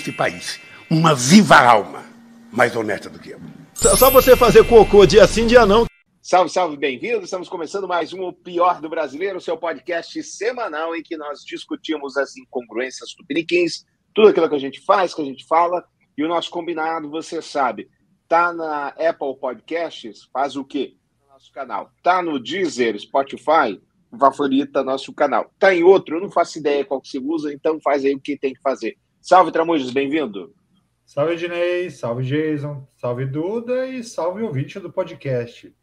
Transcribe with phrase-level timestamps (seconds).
[0.00, 0.58] este país.
[0.90, 2.04] Uma viva alma
[2.50, 3.40] mais honesta do que eu.
[3.74, 5.84] Só você fazer cocô dia sim, dia não.
[6.22, 7.24] Salve, salve, bem-vindos.
[7.24, 12.16] Estamos começando mais um O Pior do Brasileiro, seu podcast semanal em que nós discutimos
[12.16, 13.84] as incongruências do Piniquins,
[14.14, 15.84] tudo aquilo que a gente faz, que a gente fala,
[16.16, 17.88] e o nosso combinado, você sabe,
[18.28, 20.94] tá na Apple Podcasts, faz o quê?
[21.22, 21.90] No nosso canal.
[22.02, 23.80] Tá no Deezer, Spotify,
[24.18, 25.50] favorita nosso canal.
[25.58, 28.20] Tá em outro, eu não faço ideia qual que você usa, então faz aí o
[28.20, 28.96] que tem que fazer.
[29.22, 30.54] Salve, Tramujas, bem-vindo.
[31.04, 35.76] Salve, Dinei, salve, Jason, salve, Duda e salve ouvinte do podcast.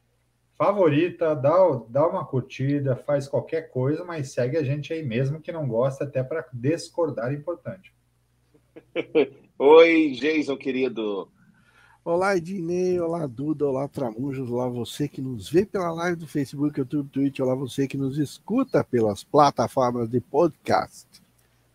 [0.57, 1.53] Favorita, dá,
[1.87, 6.03] dá uma curtida, faz qualquer coisa, mas segue a gente aí mesmo que não gosta,
[6.03, 7.93] até para discordar é importante.
[9.59, 11.29] Oi, Jason, querido.
[12.03, 16.79] Olá, Ednei, olá, Duda, olá, Tramujas, olá, você que nos vê pela live do Facebook,
[16.79, 21.07] YouTube, Twitch, olá, você que nos escuta pelas plataformas de podcast.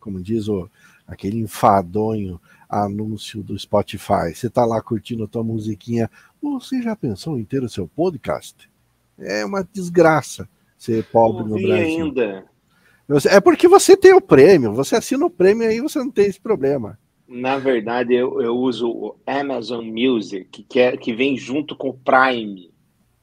[0.01, 0.69] Como diz o,
[1.13, 4.35] aquele enfadonho anúncio do Spotify.
[4.35, 6.11] Você está lá curtindo a tua musiquinha.
[6.43, 8.69] Você já pensou em ter o seu podcast?
[9.19, 12.05] É uma desgraça ser pobre no Brasil.
[12.05, 12.45] ainda.
[13.31, 14.73] É porque você tem o prêmio.
[14.75, 16.99] Você assina o prêmio aí você não tem esse problema.
[17.29, 21.95] Na verdade, eu, eu uso o Amazon Music, que, é, que vem junto com o
[21.95, 22.71] Prime.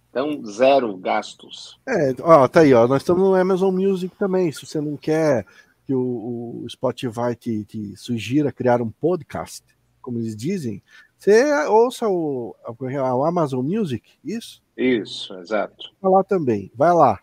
[0.10, 1.80] Então, zero gastos.
[1.88, 2.88] É, ó, tá aí, ó.
[2.88, 4.52] Nós estamos no Amazon Music também.
[4.52, 5.46] Se você não quer
[5.90, 9.66] que o, o Spotify te, te sugira criar um podcast,
[10.00, 10.84] como eles dizem,
[11.18, 14.62] você ouça o, o Amazon Music, isso?
[14.78, 15.92] Isso, exato.
[16.00, 17.20] Vai lá também, vai lá.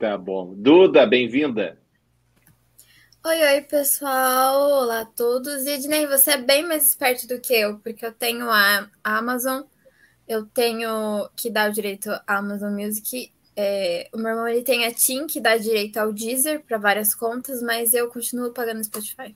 [0.00, 0.52] Tá bom.
[0.56, 1.78] Duda, bem-vinda.
[3.24, 4.82] Oi, oi, pessoal.
[4.82, 5.64] Olá a todos.
[5.64, 9.62] E Ednei, você é bem mais esperto do que eu, porque eu tenho a Amazon,
[10.26, 14.86] eu tenho que dar o direito à Amazon Music é, o meu irmão ele tem
[14.86, 19.34] a TIM, que dá direito ao Deezer para várias contas, mas eu continuo pagando Spotify.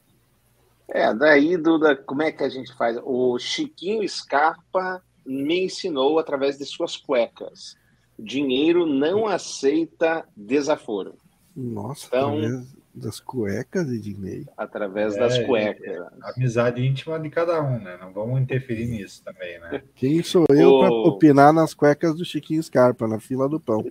[0.89, 2.99] É, daí, Duda, como é que a gente faz?
[3.03, 7.77] O Chiquinho Scarpa me ensinou através de suas cuecas.
[8.19, 11.17] Dinheiro não aceita desaforo.
[11.57, 14.47] Nossa, então, das cuecas, Ednei?
[14.57, 15.97] Através é, das cuecas.
[15.97, 17.99] É, amizade íntima de cada um, né?
[18.01, 19.83] Não vamos interferir nisso também, né?
[19.95, 20.81] Quem sou eu o...
[20.81, 23.85] para opinar nas cuecas do Chiquinho Scarpa, na fila do pão?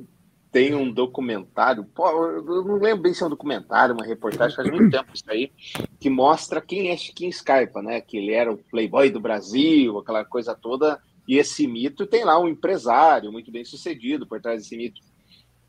[0.54, 4.70] tem um documentário, pô, eu não lembro bem se é um documentário, uma reportagem, faz
[4.70, 5.52] muito tempo isso aí,
[6.00, 8.00] que mostra quem é Chiquinho Scarpa, né?
[8.00, 12.40] Que ele era o playboy do Brasil, aquela coisa toda, e esse mito tem lá
[12.40, 15.02] um empresário muito bem sucedido por trás desse mito.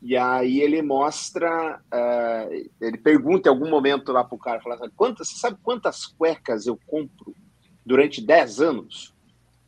[0.05, 4.91] E aí ele mostra, uh, ele pergunta em algum momento lá pro cara, fala assim,
[4.95, 7.35] quantas, você sabe quantas cuecas eu compro
[7.83, 9.15] durante 10 anos?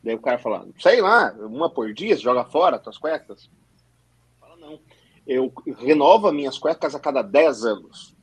[0.03, 3.49] Daí o cara fala, sei lá, uma por dia, joga fora tuas cuecas?
[5.25, 8.15] eu renovo minhas cuecas a cada 10 anos.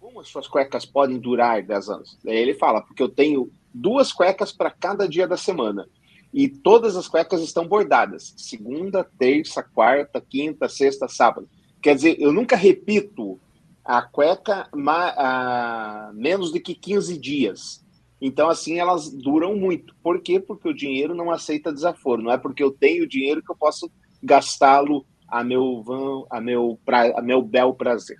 [0.00, 2.18] Como as suas cuecas podem durar 10 anos?
[2.24, 5.88] Daí ele fala, porque eu tenho duas cuecas para cada dia da semana.
[6.32, 8.34] E todas as cuecas estão bordadas.
[8.36, 11.48] Segunda, terça, quarta, quinta, sexta, sábado.
[11.80, 13.40] Quer dizer, eu nunca repito
[13.84, 17.84] a cueca a menos de que 15 dias.
[18.20, 19.94] Então, assim, elas duram muito.
[20.02, 20.38] Por quê?
[20.38, 22.22] Porque o dinheiro não aceita desaforo.
[22.22, 23.90] Não é porque eu tenho dinheiro que eu posso
[24.22, 26.78] gastá-lo a meu a meu,
[27.14, 28.18] a meu bel prazer.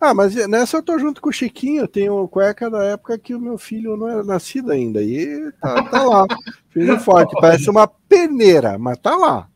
[0.00, 3.34] Ah, mas nessa eu tô junto com o Chiquinho, eu tenho cueca da época que
[3.34, 5.02] o meu filho não era nascido ainda.
[5.02, 6.26] E tá, tá lá,
[6.70, 9.48] filho forte, parece uma peneira, mas tá lá.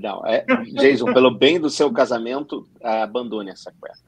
[0.00, 3.98] Não, é, Jason, pelo bem do seu casamento, abandone essa cueca.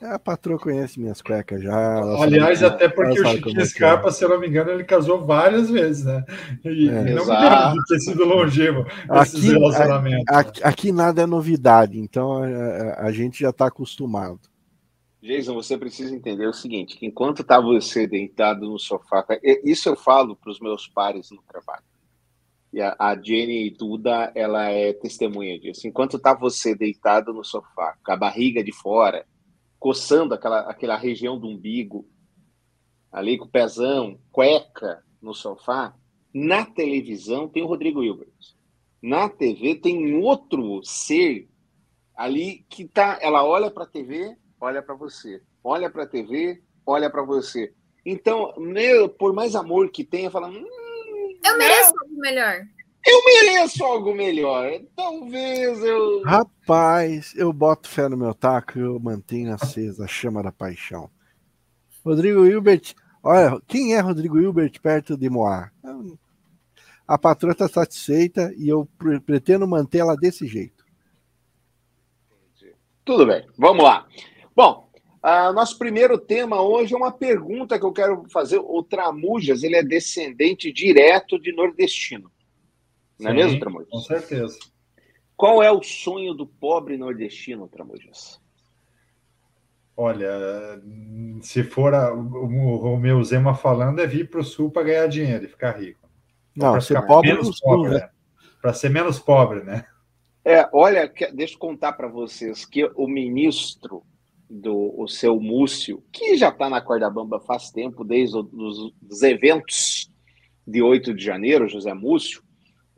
[0.00, 2.00] A patroa conhece minhas cuecas já.
[2.20, 5.70] Aliás, até porque o Chiquinho é Scarpa, se eu não me engano, ele casou várias
[5.70, 6.24] vezes, né?
[6.64, 6.92] E é.
[6.92, 10.24] não me lembro de ter sido longevo aqui, relacionamentos.
[10.28, 14.40] Aqui, aqui, nada é novidade, então a, a gente já está acostumado.
[15.22, 19.24] Jason, você precisa entender o seguinte: que enquanto está você deitado no sofá,
[19.64, 21.84] isso eu falo para os meus pares no trabalho.
[22.72, 25.86] E a, a Jenny Duda, ela é testemunha disso.
[25.86, 29.26] Enquanto está você deitado no sofá, com a barriga de fora,
[29.78, 32.08] coçando aquela, aquela região do umbigo,
[33.12, 35.94] ali com o pezão, cueca no sofá.
[36.34, 38.32] Na televisão tem o Rodrigo Hilbert.
[39.02, 41.48] Na TV tem outro ser
[42.16, 43.18] ali que tá.
[43.20, 45.42] Ela olha para a TV, olha para você.
[45.62, 47.74] Olha para a TV, olha para você.
[48.06, 50.48] Então, meu, por mais amor que tenha, fala.
[50.48, 50.64] Hum,
[51.44, 52.62] eu mereço algo melhor.
[53.04, 54.80] Eu mereço algo melhor.
[54.94, 56.22] Talvez eu.
[56.22, 61.10] Rapaz, eu boto fé no meu taco e eu mantenho acesa a chama da paixão.
[62.04, 65.70] Rodrigo Hilbert, olha, quem é Rodrigo Hilbert perto de Moá?
[67.06, 68.88] A patroa está satisfeita e eu
[69.26, 70.82] pretendo mantê-la desse jeito.
[73.04, 74.06] Tudo bem, vamos lá.
[74.54, 74.90] Bom,
[75.24, 78.58] Ah, nosso primeiro tema hoje é uma pergunta que eu quero fazer.
[78.58, 82.28] O Tramujas, ele é descendente direto de nordestino.
[83.20, 83.88] Não é Sim, mesmo, Tramujas?
[83.88, 84.58] Com certeza.
[85.36, 88.40] Qual é o sonho do pobre nordestino, Tramujas?
[89.96, 90.28] Olha,
[91.40, 95.06] se for a- o, o meu Zema falando, é vir para o sul para ganhar
[95.06, 96.10] dinheiro e ficar rico.
[96.56, 97.98] Não, ser ficar pobre menos pobre, né?
[98.00, 98.10] né?
[98.60, 99.84] Para ser menos pobre, né?
[100.44, 104.02] É, olha, que- deixa eu contar para vocês que o ministro
[104.52, 110.10] do o seu Múcio, que já está na corda bamba faz tempo, desde os eventos
[110.66, 112.42] de 8 de janeiro, José Múcio,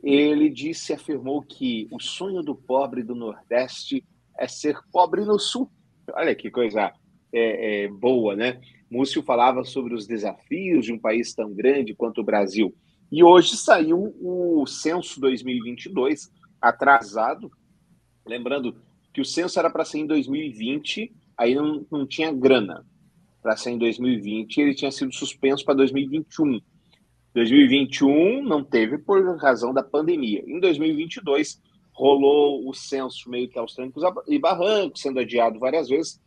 [0.03, 4.03] ele disse, afirmou que o sonho do pobre do Nordeste
[4.37, 5.71] é ser pobre no Sul.
[6.13, 6.91] Olha que coisa
[7.31, 8.59] é, é, boa, né?
[8.91, 12.75] Múcio falava sobre os desafios de um país tão grande quanto o Brasil.
[13.11, 16.29] E hoje saiu o censo 2022,
[16.61, 17.49] atrasado.
[18.27, 18.75] Lembrando
[19.13, 22.85] que o censo era para ser em 2020, aí não, não tinha grana
[23.41, 26.59] para ser em 2020, ele tinha sido suspenso para 2021.
[27.33, 30.43] 2021 não teve por razão da pandemia.
[30.47, 31.61] Em 2022
[31.93, 36.19] rolou o censo meio que aos trancos e barrancos, sendo adiado várias vezes,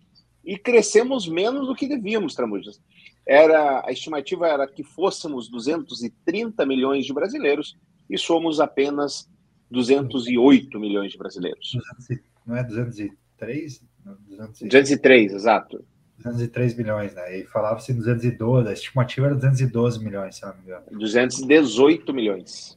[0.44, 2.80] e crescemos menos do que devíamos, Tramujas.
[3.26, 7.76] Era, a estimativa era que fôssemos 230 milhões de brasileiros
[8.08, 9.28] e somos apenas
[9.70, 11.72] 208 milhões de brasileiros.
[11.98, 13.82] 200 não é 203?
[14.04, 15.84] Não, 200 e- 203, exato.
[16.18, 17.38] 203 milhões, né?
[17.38, 20.84] E falava-se 212, a estimativa era 212 milhões, se não me engano.
[20.90, 22.76] 218 milhões.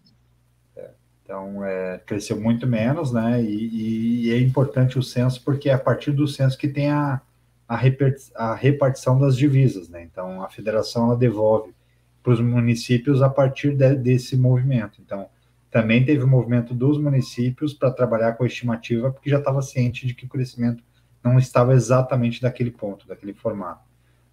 [1.23, 3.41] Então, é, cresceu muito menos, né?
[3.41, 7.21] E, e é importante o censo porque é a partir do censo que tem a,
[7.67, 10.03] a repartição das divisas, né?
[10.03, 11.73] Então, a federação ela devolve
[12.21, 14.99] para os municípios a partir de- desse movimento.
[15.03, 15.27] Então,
[15.71, 20.05] também teve o movimento dos municípios para trabalhar com a estimativa, porque já estava ciente
[20.05, 20.83] de que o crescimento
[21.23, 23.81] não estava exatamente daquele ponto, daquele formato.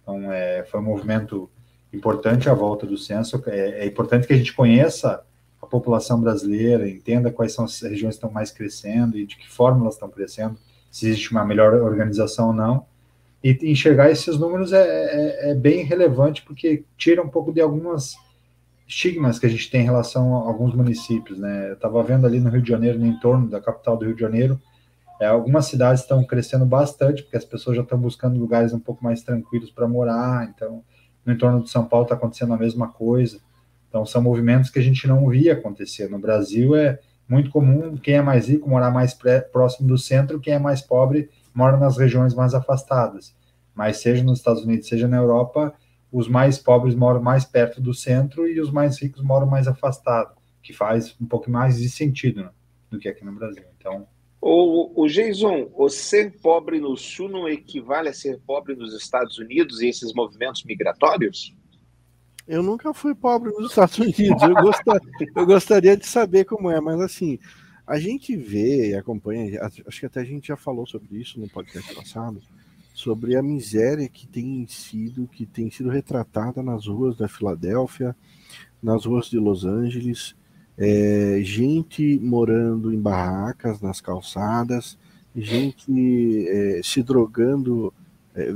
[0.01, 1.49] Então, é, foi um movimento
[1.93, 3.41] importante a volta do censo.
[3.47, 5.23] É, é importante que a gente conheça
[5.61, 9.49] a população brasileira, entenda quais são as regiões que estão mais crescendo e de que
[9.49, 10.57] forma elas estão crescendo,
[10.89, 12.85] se existe uma melhor organização ou não.
[13.43, 18.15] E enxergar esses números é, é, é bem relevante, porque tira um pouco de algumas
[18.87, 21.37] estigmas que a gente tem em relação a alguns municípios.
[21.37, 21.69] Né?
[21.69, 24.21] Eu estava vendo ali no Rio de Janeiro, no entorno da capital do Rio de
[24.21, 24.59] Janeiro,
[25.19, 29.03] é, algumas cidades estão crescendo bastante, porque as pessoas já estão buscando lugares um pouco
[29.03, 30.49] mais tranquilos para morar.
[30.49, 30.81] Então,
[31.25, 33.41] no entorno de São Paulo está acontecendo a mesma coisa.
[33.89, 36.09] Então, são movimentos que a gente não via acontecer.
[36.09, 40.39] No Brasil, é muito comum quem é mais rico morar mais pré, próximo do centro,
[40.39, 43.35] quem é mais pobre mora nas regiões mais afastadas.
[43.75, 45.73] Mas, seja nos Estados Unidos, seja na Europa,
[46.09, 50.33] os mais pobres moram mais perto do centro e os mais ricos moram mais afastados,
[50.63, 52.49] que faz um pouco mais de sentido né,
[52.89, 53.63] do que aqui no Brasil.
[53.77, 54.07] Então,
[54.41, 59.37] O, o Jason, o ser pobre no Sul não equivale a ser pobre nos Estados
[59.37, 61.53] Unidos e esses movimentos migratórios?
[62.47, 64.41] Eu nunca fui pobre nos Estados Unidos.
[64.41, 64.99] Eu, gostar,
[65.35, 67.37] eu gostaria de saber como é, mas assim,
[67.85, 71.49] a gente vê e acompanha, acho que até a gente já falou sobre isso no
[71.49, 72.41] podcast passado,
[72.93, 78.15] sobre a miséria que tem sido, que tem sido retratada nas ruas da Filadélfia,
[78.81, 80.35] nas ruas de Los Angeles,
[80.79, 84.97] é, gente morando em barracas, nas calçadas,
[85.35, 87.93] gente é, se drogando,
[88.33, 88.55] é,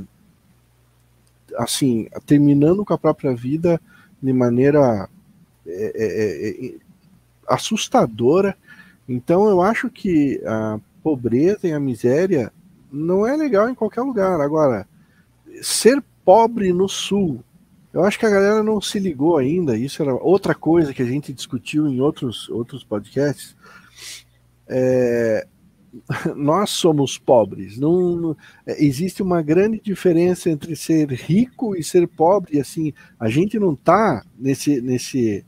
[1.57, 3.79] assim, terminando com a própria vida
[4.21, 5.09] de maneira
[5.67, 6.75] é,
[7.45, 8.55] assustadora.
[9.07, 12.53] Então, eu acho que a pobreza e a miséria
[12.89, 14.39] não é legal em qualquer lugar.
[14.39, 14.87] Agora,
[15.61, 17.43] ser pobre no Sul,
[17.93, 19.77] eu acho que a galera não se ligou ainda.
[19.77, 23.55] Isso era outra coisa que a gente discutiu em outros, outros podcasts.
[24.67, 25.45] É,
[26.35, 27.77] nós somos pobres.
[27.77, 32.59] Não, não, existe uma grande diferença entre ser rico e ser pobre.
[32.59, 35.45] Assim, a gente não está nesse, nesse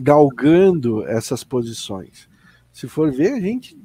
[0.00, 2.28] galgando essas posições.
[2.72, 3.76] Se for ver, a gente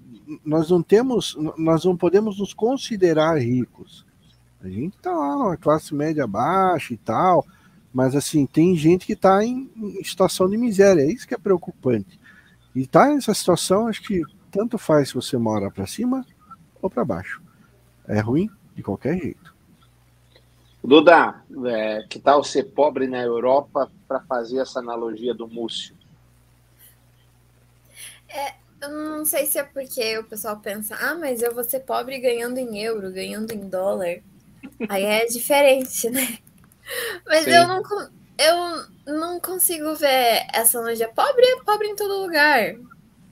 [0.43, 4.05] nós não temos, nós não podemos nos considerar ricos.
[4.59, 7.45] A gente está lá numa classe média baixa e tal,
[7.97, 11.37] mas assim, tem gente que está em, em, situação de miséria, é isso que é
[11.37, 12.19] preocupante.
[12.75, 16.23] E tá nessa situação, acho que tanto faz se você mora para cima
[16.79, 17.41] ou para baixo.
[18.07, 19.51] É ruim de qualquer jeito.
[20.83, 25.95] Duda, é, que tal ser pobre na Europa para fazer essa analogia do Múcio?
[28.29, 31.79] É, eu não sei se é porque o pessoal pensa, ah, mas eu vou ser
[31.79, 34.19] pobre ganhando em euro, ganhando em dólar.
[34.87, 36.37] Aí é diferente, né?
[37.25, 37.51] Mas Sim.
[37.51, 37.81] eu não,
[38.37, 41.09] eu não consigo ver essa analogia.
[41.09, 42.75] Pobre é pobre em todo lugar.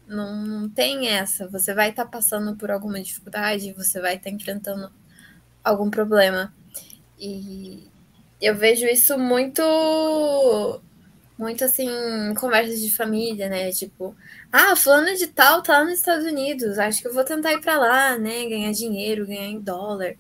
[0.08, 1.48] Não, não tem essa.
[1.48, 4.92] Você vai estar tá passando por alguma dificuldade, você vai estar tá enfrentando
[5.64, 6.54] algum problema.
[7.20, 7.88] E
[8.42, 9.62] eu vejo isso muito,
[11.38, 11.90] muito assim,
[12.30, 13.72] em conversas de família, né?
[13.72, 14.16] Tipo,
[14.52, 17.62] ah, fulano de tal tá lá nos Estados Unidos, acho que eu vou tentar ir
[17.62, 18.48] para lá, né?
[18.48, 20.16] Ganhar dinheiro, ganhar em dólar.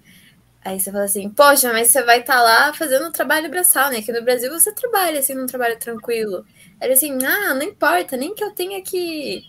[0.66, 3.92] Aí você fala assim, poxa, mas você vai estar tá lá fazendo um trabalho braçal,
[3.92, 4.00] né?
[4.00, 6.44] Aqui no Brasil você trabalha assim, num trabalho tranquilo.
[6.82, 9.46] Ele assim, ah, não importa, nem que eu tenha que,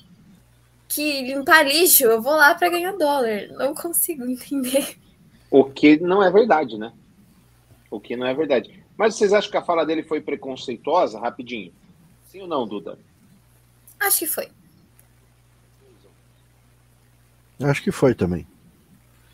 [0.86, 3.48] que limpar lixo, eu vou lá para ganhar dólar.
[3.52, 4.98] Não consigo entender.
[5.50, 6.92] O que não é verdade, né?
[7.90, 8.84] O que não é verdade.
[8.94, 11.18] Mas vocês acham que a fala dele foi preconceituosa?
[11.18, 11.72] Rapidinho.
[12.28, 12.98] Sim ou não, Duda?
[13.98, 14.48] Acho que foi.
[17.58, 18.46] Acho que foi também.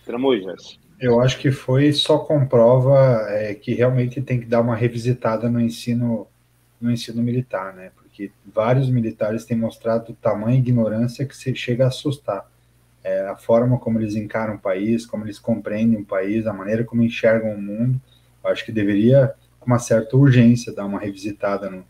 [0.05, 0.81] Tramujas.
[1.03, 5.61] Eu acho que foi só comprova é, que realmente tem que dar uma revisitada no
[5.61, 6.29] ensino
[6.81, 7.91] no ensino militar, né?
[7.97, 12.49] Porque vários militares têm mostrado tamanha ignorância que se chega a assustar.
[13.03, 16.85] É, a forma como eles encaram o país, como eles compreendem o país, a maneira
[16.85, 18.01] como enxergam o mundo,
[18.45, 21.85] acho que deveria, com uma certa urgência, dar uma revisitada no,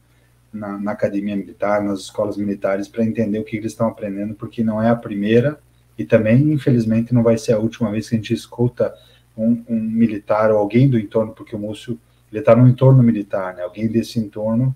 [0.51, 4.65] na, na, academia militar, nas escolas militares, para entender o que eles estão aprendendo, porque
[4.65, 5.59] não é a primeira
[5.99, 8.95] e também, infelizmente, não vai ser a última vez que a gente escuta
[9.37, 11.99] um, um militar ou alguém do entorno, porque o Múcio
[12.31, 13.63] ele está no entorno militar, né?
[13.63, 14.75] Alguém desse entorno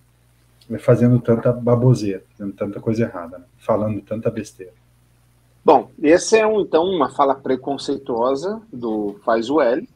[0.78, 3.44] fazendo tanta baboseira, fazendo tanta coisa errada, né?
[3.56, 4.72] falando tanta besteira.
[5.64, 9.88] Bom, esse é um, então uma fala preconceituosa do Faz o L.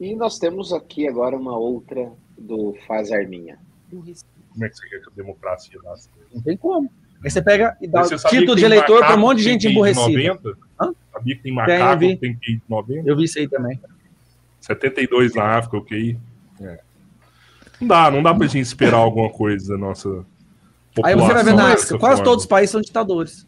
[0.00, 3.58] E nós temos aqui agora uma outra do Faz Arminha.
[3.90, 6.08] Como é que você quer que a democracia nasça?
[6.32, 6.90] Não tem como.
[7.24, 10.38] Aí você pega e dá o título de eleitor para um monte de gente emburrecida.
[11.12, 13.08] Sabia que tem macaco, tem, tem QI 90?
[13.08, 13.80] Eu vi isso aí também.
[14.60, 16.18] 72 na África, o QI.
[16.60, 16.78] É.
[17.80, 20.24] Não dá, não dá pra gente esperar alguma coisa da nossa.
[21.04, 22.24] Aí você vai ver na África, quase forma.
[22.24, 23.46] todos os países são ditadores.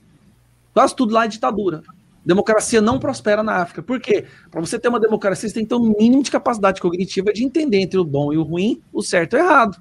[0.72, 1.82] Quase tudo lá é ditadura.
[2.24, 3.82] Democracia não prospera na África.
[3.82, 4.24] Por quê?
[4.50, 7.44] Para você ter uma democracia, você tem que ter um mínimo de capacidade cognitiva de
[7.44, 9.76] entender entre o bom e o ruim, o certo e o errado.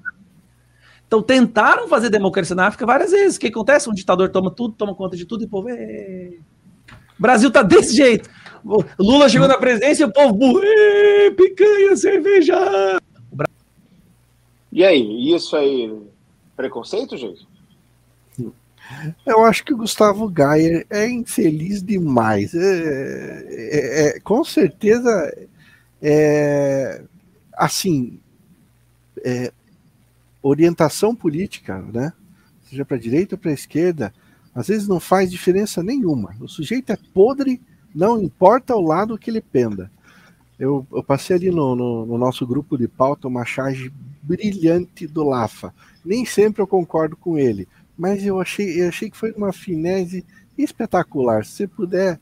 [1.10, 3.36] Então tentaram fazer democracia na África várias vezes.
[3.36, 3.90] O que acontece?
[3.90, 6.34] Um ditador toma tudo, toma conta de tudo e o povo é...
[7.18, 8.30] O Brasil tá desse jeito.
[8.64, 10.60] O Lula chegou na presidência e o povo burro,
[11.36, 12.54] picanha, cerveja.
[14.70, 15.92] E aí, isso aí,
[16.56, 17.44] preconceito, gente?
[19.26, 22.54] Eu acho que o Gustavo Gaia é infeliz demais.
[22.54, 25.36] É, é, é, com certeza,
[26.00, 27.02] é,
[27.52, 28.20] assim,
[29.24, 29.52] é,
[30.42, 32.12] orientação política, né?
[32.62, 34.12] Seja para a direita ou para a esquerda,
[34.54, 36.34] às vezes não faz diferença nenhuma.
[36.40, 37.60] O sujeito é podre,
[37.94, 39.90] não importa o lado que ele penda.
[40.58, 43.92] Eu, eu passei ali no, no, no, nosso grupo de pauta uma charge
[44.22, 45.74] brilhante do Lafa.
[46.04, 47.66] Nem sempre eu concordo com ele,
[47.96, 50.24] mas eu achei, eu achei que foi uma finese
[50.58, 51.44] espetacular.
[51.44, 52.20] Se você puder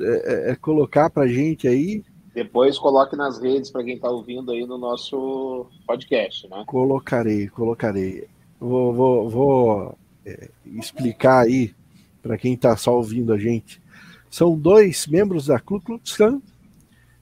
[0.00, 2.02] é, é, é colocar para gente aí,
[2.34, 6.64] depois coloque nas redes para quem está ouvindo aí no nosso podcast, né?
[6.66, 8.26] Colocarei, colocarei.
[8.58, 11.72] Vou, vou, vou é, explicar aí
[12.20, 13.80] para quem está só ouvindo a gente.
[14.28, 16.42] São dois membros da Ku Klux Klan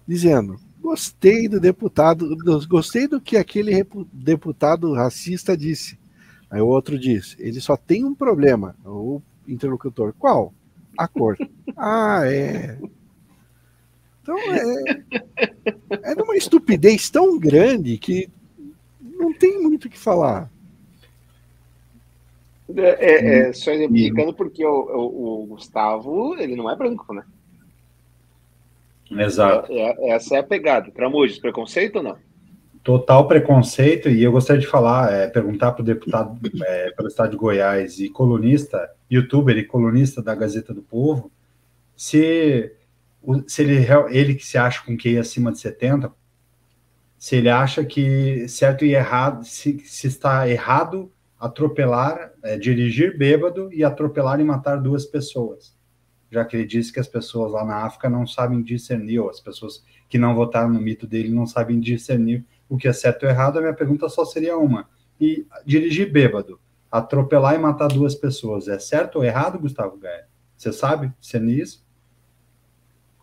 [0.08, 2.34] dizendo: gostei do deputado,
[2.66, 5.98] gostei do que aquele deputado racista disse.
[6.50, 8.74] Aí o outro diz: ele só tem um problema.
[8.82, 10.54] O interlocutor, qual?
[10.96, 11.36] A cor.
[11.76, 12.78] ah, é.
[14.22, 18.30] Então é, é uma estupidez tão grande que
[19.00, 20.50] não tem muito o que falar.
[22.76, 27.24] É, é, é só exemplificando porque o, o, o, Gustavo ele não é branco, né?
[29.10, 29.70] Exato.
[29.72, 30.90] É, é, essa é a pegada.
[30.90, 32.16] Tramujas, preconceito ou não?
[32.82, 37.30] Total preconceito, e eu gostaria de falar, é, perguntar para o deputado é, pelo estado
[37.30, 41.30] de Goiás e colunista, youtuber e colunista da Gazeta do Povo,
[41.96, 42.72] se
[43.46, 46.12] se ele, ele que se acha com QI acima de 70,
[47.18, 53.72] se ele acha que certo e errado, se, se está errado atropelar, é, dirigir bêbado
[53.72, 55.76] e atropelar e matar duas pessoas.
[56.30, 59.40] Já que ele disse que as pessoas lá na África não sabem discernir, ou as
[59.40, 63.28] pessoas que não votaram no mito dele não sabem discernir o que é certo ou
[63.28, 64.88] errado, a minha pergunta só seria uma.
[65.20, 66.60] E dirigir bêbado,
[66.90, 70.26] atropelar e matar duas pessoas, é certo ou errado, Gustavo Gaia?
[70.56, 71.84] Você sabe discernir isso?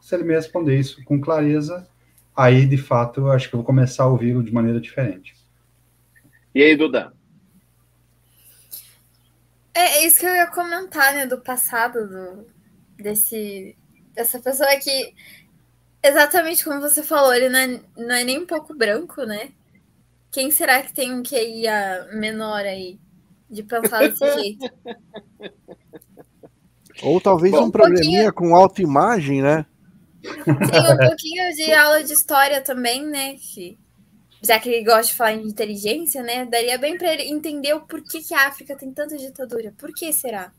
[0.09, 1.87] Se ele me responder isso com clareza,
[2.35, 5.35] aí de fato eu acho que eu vou começar a ouvi-lo de maneira diferente.
[6.53, 7.13] E aí, Duda?
[9.71, 12.47] É, é isso que eu ia comentar, né, do passado do,
[12.97, 13.77] desse
[14.15, 15.13] dessa pessoa que
[16.03, 19.51] exatamente como você falou, ele não é, não é nem um pouco branco, né?
[20.31, 21.65] Quem será que tem um QI
[22.13, 22.99] menor aí
[23.47, 24.65] de pensar desse jeito?
[27.03, 29.65] Ou talvez Bom, um probleminha com autoimagem, né?
[30.43, 33.35] Sim, um pouquinho de aula de história também, né?
[33.35, 33.77] Que
[34.41, 36.45] já que ele gosta de falar em inteligência, né?
[36.45, 39.73] Daria bem para ele entender o porquê que a África tem tanta ditadura.
[39.77, 40.51] Por que será?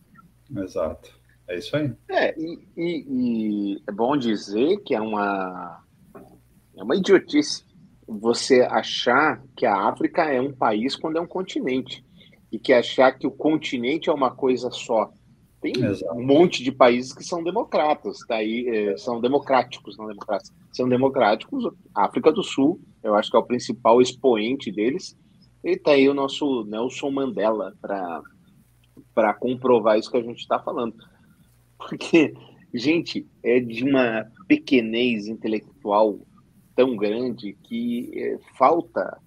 [0.57, 1.19] Exato.
[1.49, 1.93] É isso aí.
[2.09, 5.83] É, e, e, e é bom dizer que é uma,
[6.77, 7.65] é uma idiotice
[8.07, 12.05] você achar que a África é um país quando é um continente.
[12.53, 15.12] E que achar que o continente é uma coisa só.
[15.61, 16.14] Tem Exato.
[16.14, 21.64] um monte de países que são democratas, tá é, são democráticos, não democratas, são democráticos.
[21.95, 25.17] África do Sul, eu acho que é o principal expoente deles.
[25.62, 30.95] E tá aí o nosso Nelson Mandela para comprovar isso que a gente está falando.
[31.76, 32.33] Porque,
[32.73, 36.19] gente, é de uma pequenez intelectual
[36.75, 39.19] tão grande que é, falta.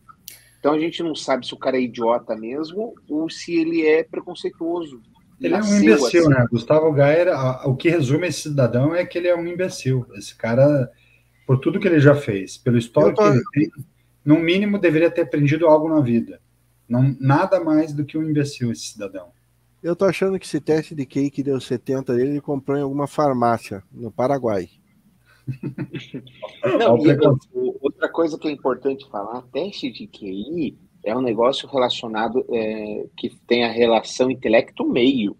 [0.59, 4.03] Então a gente não sabe se o cara é idiota mesmo ou se ele é
[4.03, 4.99] preconceituoso.
[5.43, 6.29] Ele é um imbecil, assim.
[6.29, 6.47] né?
[6.50, 7.27] Gustavo Gayer,
[7.65, 10.07] o que resume esse cidadão é que ele é um imbecil.
[10.15, 10.89] Esse cara,
[11.45, 13.29] por tudo que ele já fez, pelo histórico tô...
[13.29, 13.85] que ele tem,
[14.23, 16.39] no mínimo deveria ter aprendido algo na vida.
[16.88, 19.31] Não, nada mais do que um imbecil esse cidadão.
[19.83, 23.05] Eu tô achando que esse teste de QI que deu 70 ele comprou em alguma
[23.05, 24.69] farmácia no Paraguai.
[26.79, 27.17] Não, e,
[27.81, 33.29] outra coisa que é importante falar, teste de QI é um negócio relacionado é, que
[33.48, 35.36] tem a relação intelecto-meio.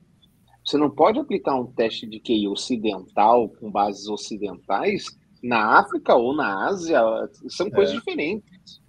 [0.66, 5.06] Você não pode aplicar um teste de QI ocidental com bases ocidentais
[5.42, 7.02] na África ou na Ásia,
[7.50, 7.98] são coisas é.
[7.98, 8.82] diferentes.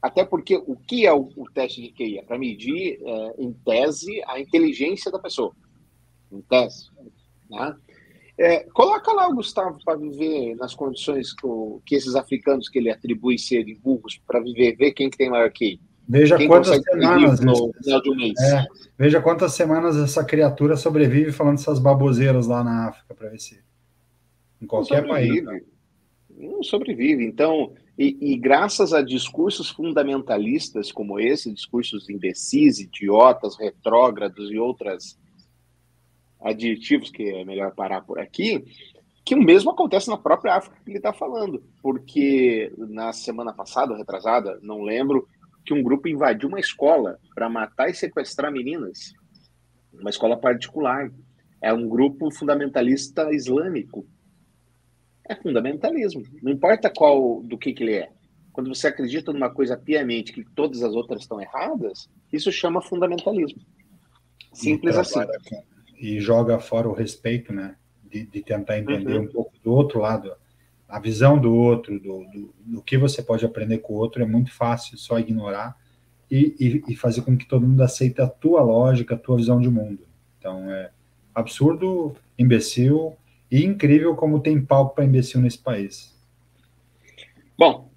[0.00, 2.18] Até porque o que é o, o teste de QI?
[2.18, 5.54] É para medir, é, em tese, a inteligência da pessoa.
[6.30, 6.90] Em tese.
[7.48, 7.76] Né?
[8.36, 11.46] É, coloca lá o Gustavo para viver nas condições que,
[11.86, 15.50] que, esses africanos que ele atribui serem burros para viver, ver quem que tem maior
[15.50, 15.80] QI.
[16.12, 17.40] Veja Quem quantas semanas.
[17.40, 18.38] No final de um mês.
[18.38, 18.66] É,
[18.98, 23.58] veja quantas semanas essa criatura sobrevive falando essas baboseiras lá na África, para ver se.
[24.60, 25.42] Em qualquer não país.
[25.42, 25.62] Né?
[26.28, 27.24] Não sobrevive.
[27.24, 35.18] Então, e, e, graças a discursos fundamentalistas como esse, discursos imbecis, idiotas, retrógrados e outras
[36.38, 38.62] adjetivos que é melhor parar por aqui,
[39.24, 43.96] que o mesmo acontece na própria África que ele está falando, porque na semana passada,
[43.96, 45.26] retrasada, não lembro,
[45.64, 49.12] que um grupo invadiu uma escola para matar e sequestrar meninas,
[49.92, 51.10] uma escola particular.
[51.60, 54.04] É um grupo fundamentalista islâmico.
[55.28, 56.22] É fundamentalismo.
[56.42, 58.10] Não importa qual do que, que ele é.
[58.52, 63.62] Quando você acredita numa coisa piamente que todas as outras estão erradas, isso chama fundamentalismo.
[64.52, 65.20] Simples assim.
[65.96, 67.76] E joga fora o respeito, né?
[68.02, 69.24] De, de tentar entender uhum.
[69.24, 70.32] um pouco do outro lado
[70.92, 74.26] a visão do outro, do, do, do, que você pode aprender com o outro é
[74.26, 75.74] muito fácil, só ignorar
[76.30, 79.58] e, e, e, fazer com que todo mundo aceite a tua lógica, a tua visão
[79.58, 80.06] de mundo.
[80.38, 80.90] Então é
[81.34, 83.16] absurdo, imbecil
[83.50, 86.14] e incrível como tem palco para imbecil nesse país.
[87.56, 87.90] Bom,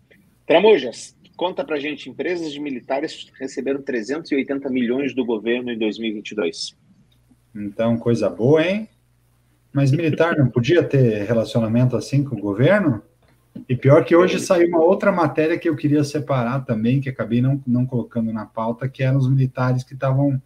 [0.47, 6.77] Tramujas, conta pra gente, empresas de militares receberam 380 milhões do governo em 2022.
[7.53, 8.87] Então, coisa boa, hein?
[9.75, 13.01] Mas militar não podia ter relacionamento assim com o governo?
[13.67, 17.41] E pior que hoje saiu uma outra matéria que eu queria separar também, que acabei
[17.41, 20.41] não, não colocando na pauta, que eram os militares que estavam,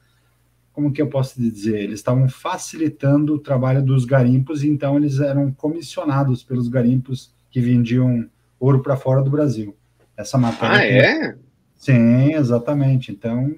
[0.73, 1.79] como que eu posso dizer?
[1.79, 8.27] Eles estavam facilitando o trabalho dos garimpos, então eles eram comissionados pelos garimpos que vendiam
[8.59, 9.75] ouro para fora do Brasil.
[10.17, 10.75] Essa matéria.
[10.75, 11.35] Ah, é?
[11.75, 13.11] Sim, exatamente.
[13.11, 13.55] Então,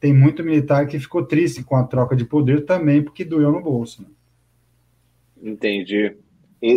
[0.00, 3.62] tem muito militar que ficou triste com a troca de poder também, porque doeu no
[3.62, 4.00] bolso.
[4.00, 4.08] Né?
[5.42, 6.16] Entendi.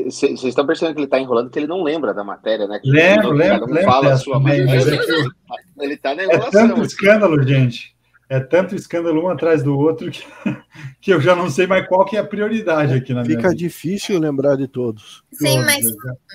[0.05, 2.79] Vocês estão percebendo que ele está enrolando, que ele não lembra da matéria, né?
[2.79, 3.67] Que lembro, lembro.
[3.67, 4.69] Não fala a sua matéria.
[4.69, 6.65] É ele está na enrolação.
[6.65, 7.95] É tanto escândalo, gente.
[8.27, 10.23] É tanto escândalo um atrás do outro que,
[11.01, 14.19] que eu já não sei mais qual que é a prioridade aqui na Fica difícil
[14.19, 15.23] lembrar de todos.
[15.31, 15.85] Sim, todos, mas,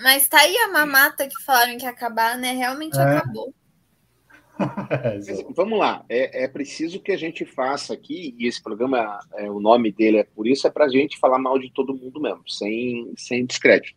[0.02, 2.52] mas tá aí a mamata que falaram que ia acabar, né?
[2.52, 3.02] Realmente é.
[3.02, 3.54] acabou.
[5.56, 9.60] vamos lá, é, é, preciso que a gente faça aqui, e esse programa, é, o
[9.60, 12.42] nome dele é por isso, é para a gente falar mal de todo mundo mesmo,
[12.48, 13.96] sem, sem descrédito.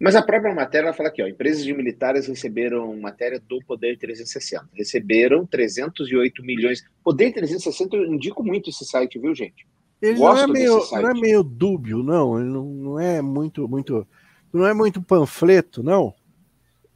[0.00, 4.70] Mas a própria matéria fala aqui, ó, empresas de militares receberam matéria do Poder 360,
[4.72, 6.82] receberam 308 milhões.
[7.04, 9.66] Poder 360, eu indico muito esse site, viu, gente?
[10.00, 14.08] Ele não é, meio, não é meio dúbio, não, ele não, não é muito, muito,
[14.50, 16.14] não é muito panfleto, não?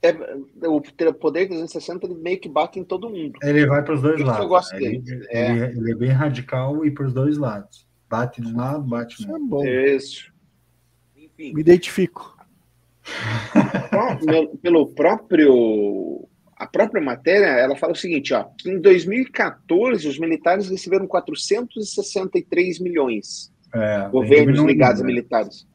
[0.04, 0.80] É, o
[1.14, 3.38] poder 360 ele meio que bate em todo mundo.
[3.42, 4.42] Ele vai para os dois lados.
[4.42, 5.02] Eu gosto dele.
[5.06, 5.50] Ele, é.
[5.50, 7.86] Ele, ele, é bem radical e para os dois lados.
[8.08, 9.44] Bate de um lado, bate no outro.
[9.44, 9.64] É bom.
[9.64, 10.32] Isso.
[11.16, 11.54] Enfim.
[11.54, 12.36] Me identifico.
[14.62, 20.70] Pelo próprio a própria matéria, ela fala o seguinte, ó, que em 2014 os militares
[20.70, 23.52] receberam 463 milhões.
[23.74, 25.66] É, governos ligados a militares.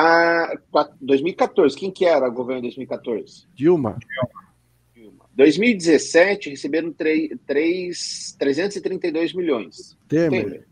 [0.00, 0.56] A
[1.00, 3.48] 2014, quem que era o governo de 2014?
[3.52, 3.98] Dilma.
[4.94, 5.24] Dilma.
[5.34, 9.98] 2017 receberam 3, 3, 332 milhões.
[10.06, 10.68] Temer.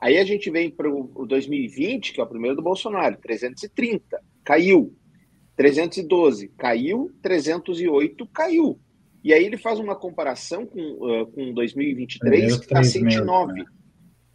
[0.00, 4.94] Aí a gente vem para o 2020, que é o primeiro do Bolsonaro, 330, caiu.
[5.56, 7.10] 312, caiu.
[7.20, 8.78] 308, caiu.
[9.24, 13.54] E aí ele faz uma comparação com, uh, com 2023, que está 109.
[13.54, 13.75] Meses, né?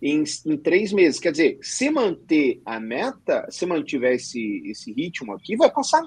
[0.02, 1.20] Em, em, três meses.
[1.20, 6.04] Quer dizer, se manter a meta, se mantiver esse, esse ritmo aqui, vai passar.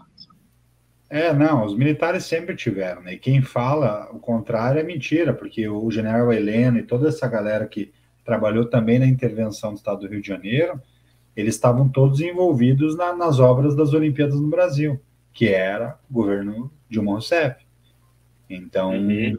[1.09, 3.15] É, não, os militares sempre tiveram, né?
[3.15, 7.67] E quem fala o contrário é mentira, porque o general Heleno e toda essa galera
[7.67, 7.93] que
[8.25, 10.81] trabalhou também na intervenção do Estado do Rio de Janeiro,
[11.37, 15.01] eles estavam todos envolvidos na, nas obras das Olimpíadas no Brasil,
[15.33, 17.65] que era o governo Dilma Rousseff.
[18.49, 19.37] Então, uhum.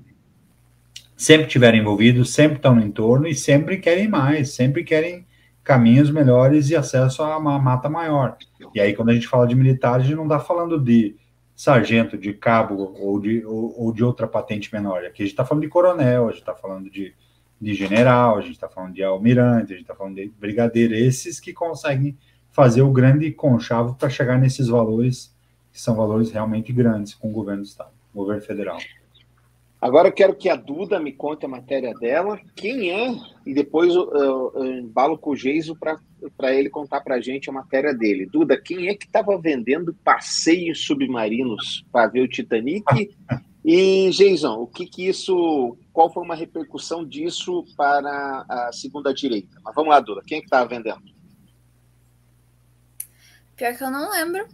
[1.26, 5.26] Sempre tiveram envolvidos, sempre estão no entorno e sempre querem mais, sempre querem
[5.64, 8.38] caminhos melhores e acesso a uma mata maior.
[8.74, 11.16] E aí, quando a gente fala de militares, a gente não está falando de
[11.56, 15.00] sargento, de cabo ou de, ou, ou de outra patente menor.
[15.00, 17.14] Aqui a gente está falando de coronel, a gente está falando de
[17.60, 21.40] de general, a gente está falando de almirante, a gente está falando de brigadeiro, esses
[21.40, 22.18] que conseguem
[22.52, 25.36] fazer o grande conchavo para chegar nesses valores,
[25.72, 28.78] que são valores realmente grandes com o governo do Estado, governo federal.
[29.86, 33.94] Agora eu quero que a Duda me conte a matéria dela, quem é, e depois
[33.94, 37.94] eu, eu, eu embalo com o Geiso para ele contar para a gente a matéria
[37.94, 38.26] dele.
[38.26, 42.84] Duda, quem é que estava vendendo passeios submarinos para ver o Titanic
[43.64, 45.78] E, Jason, o que, que isso.
[45.94, 49.60] Qual foi uma repercussão disso para a segunda direita?
[49.64, 50.22] Mas vamos lá, Dura.
[50.26, 51.02] Quem é que estava vendendo?
[53.56, 54.48] Pior que eu não lembro.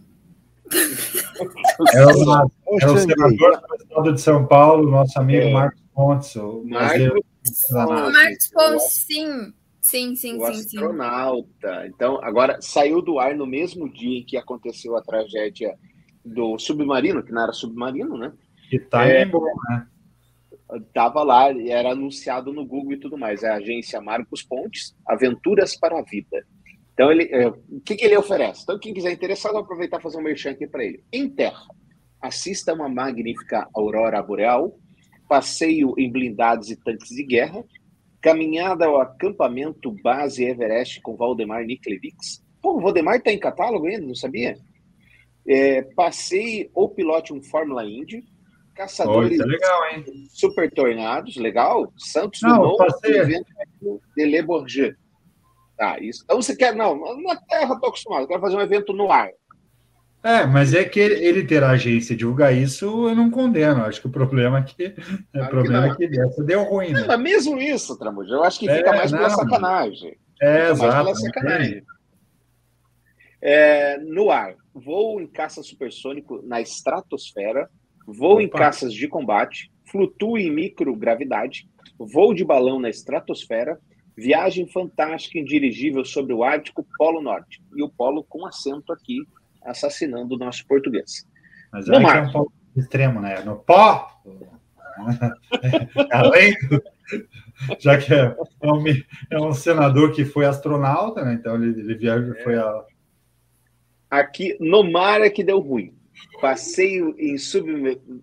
[1.94, 5.52] É o, é o senador do Estado de São Paulo, nosso amigo é.
[5.52, 6.36] Marcos Pontes.
[6.36, 7.24] O Marcos,
[7.70, 9.52] Marcos Pontes, sim.
[9.80, 10.52] Sim, sim, o sim.
[10.52, 11.82] astronauta.
[11.82, 11.88] Sim.
[11.88, 15.76] Então, agora saiu do ar no mesmo dia em que aconteceu a tragédia
[16.24, 18.32] do submarino, que não era submarino, né?
[18.70, 19.86] Que tá é, bom, né?
[20.94, 23.42] Tava lá, era anunciado no Google e tudo mais.
[23.42, 26.46] É a agência Marcos Pontes, Aventuras para a Vida.
[26.92, 28.62] Então, ele, é, o que, que ele oferece?
[28.62, 31.02] Então, quem quiser interessado, aproveitar e fazer um merchan aqui para ele.
[31.12, 31.66] Em terra,
[32.20, 34.78] assista uma magnífica aurora boreal,
[35.28, 37.64] passeio em blindados e tanques de guerra,
[38.20, 42.44] caminhada ao acampamento base Everest com Valdemar Niklevics.
[42.60, 44.56] Pô, o Valdemar está em catálogo ainda, não sabia?
[45.46, 48.22] É, passeie ou pilote um Fórmula Indy,
[48.74, 50.04] Caçadores oh, é legal, hein?
[50.30, 51.92] Super Tornados, legal.
[51.98, 53.46] Santos não, Dumont, evento
[54.16, 54.96] de Le Bourget.
[55.82, 56.22] Tá, isso.
[56.22, 59.28] Então você quer, não, na Terra estou acostumado, quero fazer um evento no ar.
[60.22, 63.82] É, mas é que ele ter a agência divulgar isso, eu não condeno.
[63.82, 64.94] Acho que o problema é que,
[65.34, 66.92] é, o problema que é que essa deu ruim.
[66.92, 67.04] Né?
[67.04, 70.16] mas mesmo isso, Tramujo, eu acho que fica é, mais não, pela sacanagem.
[70.40, 71.04] É, fica exato.
[71.04, 71.82] Mais pela sacanagem.
[73.40, 77.68] É, no ar, voo em caça supersônico na estratosfera,
[78.06, 78.42] voo Opa.
[78.44, 81.68] em caças de combate, flutuo em microgravidade,
[81.98, 83.80] voo de balão na estratosfera,
[84.16, 87.62] viagem fantástica em dirigível sobre o Ártico Polo Norte.
[87.74, 89.26] E o Polo com acento aqui,
[89.64, 91.26] assassinando o nosso português.
[91.72, 92.16] Mas no mar.
[92.16, 93.42] é um polo extremo, né?
[93.42, 94.08] No pó!
[96.12, 96.82] Além do...
[97.78, 98.84] Já que é um,
[99.30, 101.34] é um, senador que foi astronauta, né?
[101.34, 102.84] Então ele, ele viajou, foi a...
[104.10, 105.94] Aqui no mar é que deu ruim
[106.40, 107.36] passeio em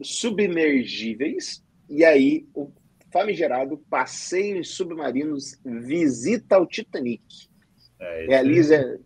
[0.01, 2.69] submergíveis, e aí o
[3.11, 7.49] famigerado passeio em submarinos visita ao Titanic.
[7.99, 8.99] É, Realiza.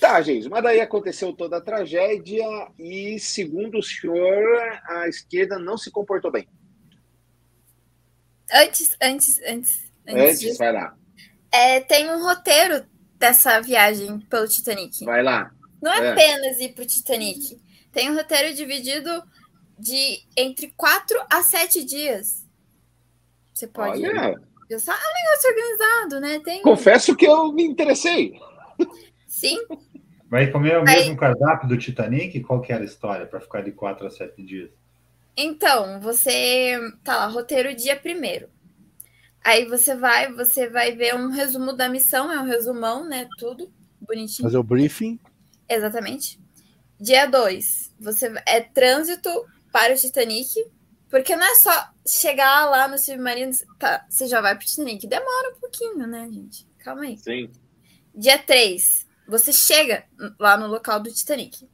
[0.00, 2.46] Tá, gente, mas daí aconteceu toda a tragédia
[2.78, 6.48] e, segundo o senhor, a esquerda não se comportou bem.
[8.52, 9.92] Antes, antes, antes.
[10.06, 10.96] Antes, antes vai lá.
[11.50, 12.86] É, tem um roteiro
[13.18, 15.04] dessa viagem pelo Titanic.
[15.04, 15.50] Vai lá.
[15.82, 16.12] Não é, é.
[16.12, 17.60] apenas ir para o Titanic.
[17.92, 19.10] Tem um roteiro dividido
[19.78, 22.46] de entre quatro a sete dias.
[23.58, 24.06] Você pode.
[24.06, 24.40] Olha.
[24.68, 26.40] Pensar, é um negócio organizado, né?
[26.44, 26.62] Tem...
[26.62, 28.38] Confesso que eu me interessei.
[29.26, 29.56] Sim.
[30.28, 30.98] Vai comer o Aí...
[30.98, 32.38] mesmo cardápio do Titanic?
[32.40, 34.70] Qual que era a história para ficar de quatro a sete dias?
[35.36, 38.48] Então, você tá lá, roteiro dia primeiro.
[39.42, 43.26] Aí você vai, você vai ver um resumo da missão, é um resumão, né?
[43.38, 44.46] Tudo bonitinho.
[44.46, 45.18] Fazer o briefing.
[45.68, 46.38] Exatamente.
[47.00, 49.30] Dia 2, você é trânsito
[49.72, 50.54] para o Titanic,
[51.10, 55.06] porque não é só chegar lá no submarino, tá, você já vai para o Titanic.
[55.06, 56.66] Demora um pouquinho, né, gente?
[56.78, 57.18] Calma aí.
[57.18, 57.50] Sim.
[58.14, 60.04] Dia 3, você chega
[60.38, 61.68] lá no local do Titanic.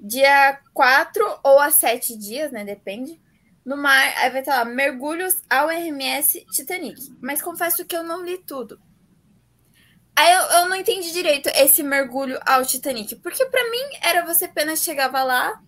[0.00, 2.64] Dia 4 ou a 7 dias, né?
[2.64, 3.20] Depende.
[3.64, 7.14] No mar, aí vai estar lá, mergulhos ao RMS Titanic.
[7.20, 8.80] Mas confesso que eu não li tudo.
[10.16, 13.14] Aí eu, eu não entendi direito esse mergulho ao Titanic.
[13.16, 15.62] Porque para mim era você apenas chegava lá,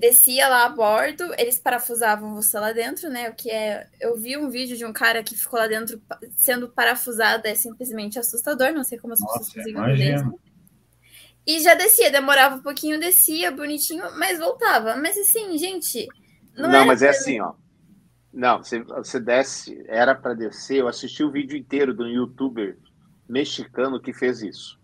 [0.00, 3.28] descia lá a bordo, eles parafusavam você lá dentro, né?
[3.28, 3.86] O que é.
[4.00, 6.00] Eu vi um vídeo de um cara que ficou lá dentro
[6.36, 10.38] sendo parafusado, é simplesmente assustador, não sei como as pessoas conseguiam
[11.46, 14.96] E já descia, demorava um pouquinho, descia, bonitinho, mas voltava.
[14.96, 16.08] Mas assim, gente.
[16.56, 17.52] Não, não mas é assim, ó.
[18.32, 20.78] Não, você, você desce, era para descer.
[20.78, 22.78] Eu assisti o vídeo inteiro do youtuber
[23.28, 24.80] mexicano que fez isso.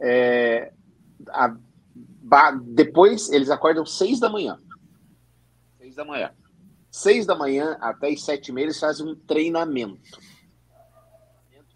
[0.00, 0.72] É,
[1.28, 1.54] a,
[2.74, 4.58] depois eles acordam seis da manhã.
[5.78, 6.30] Seis da manhã.
[6.90, 10.18] Seis da manhã até as sete e meia eles fazem um treinamento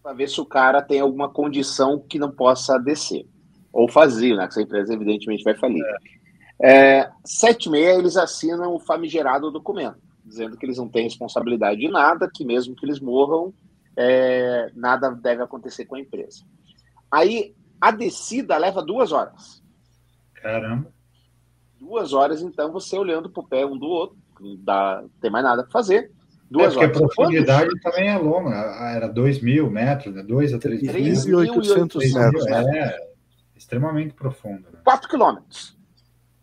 [0.03, 3.25] para ver se o cara tem alguma condição que não possa descer
[3.73, 4.45] ou fazer, né?
[4.45, 5.83] Que essa empresa evidentemente vai falir.
[6.61, 7.01] É.
[7.01, 11.81] É, sete e meia eles assinam o famigerado documento dizendo que eles não têm responsabilidade
[11.81, 13.53] de nada, que mesmo que eles morram,
[13.97, 16.45] é, nada deve acontecer com a empresa.
[17.11, 19.62] Aí a descida leva duas horas.
[20.43, 20.93] Caramba.
[21.79, 25.45] Duas horas, então, você olhando para o pé um do outro, não dá, tem mais
[25.45, 26.11] nada para fazer.
[26.51, 26.97] Duas é, porque horas.
[26.97, 27.81] a profundidade Quando...
[27.81, 28.55] também é longa,
[28.95, 30.23] era 2 mil metros, né?
[30.23, 32.47] 2 a 3.800 metros.
[32.47, 33.13] É,
[33.57, 34.69] extremamente profundo.
[34.71, 34.81] Né?
[34.85, 35.79] 4 quilômetros.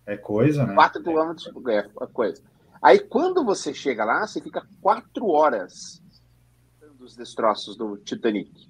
[0.05, 0.73] É coisa, né?
[0.73, 2.41] 4 quilômetros é coisa.
[2.81, 6.01] Aí, quando você chega lá, você fica quatro horas
[6.97, 8.68] dos destroços do Titanic.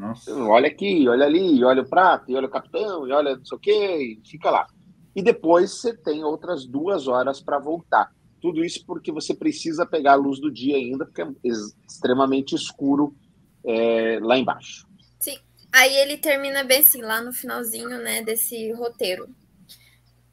[0.00, 0.34] Nossa.
[0.34, 3.60] Olha aqui, olha ali, olha o prato, olha o capitão, e olha não sei o
[3.60, 4.66] quê, e fica lá.
[5.14, 8.10] E depois você tem outras duas horas para voltar.
[8.40, 11.28] Tudo isso porque você precisa pegar a luz do dia ainda, porque é
[11.86, 13.14] extremamente escuro
[13.62, 14.88] é, lá embaixo.
[15.18, 15.36] Sim.
[15.70, 19.28] Aí ele termina bem assim, lá no finalzinho né, desse roteiro.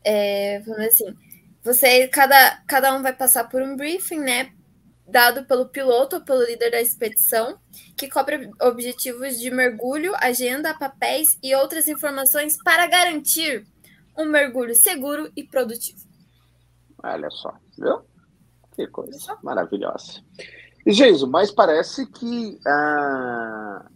[0.02, 1.14] É, vamos assim,
[1.62, 4.54] você, cada, cada um vai passar por um briefing, né?
[5.08, 7.58] Dado pelo piloto ou pelo líder da expedição,
[7.96, 13.66] que cobre objetivos de mergulho, agenda, papéis e outras informações para garantir
[14.18, 16.00] um mergulho seguro e produtivo.
[17.02, 18.02] Olha só, viu?
[18.76, 20.22] Que coisa maravilhosa.
[20.86, 23.90] E, Jesus, mas parece que a,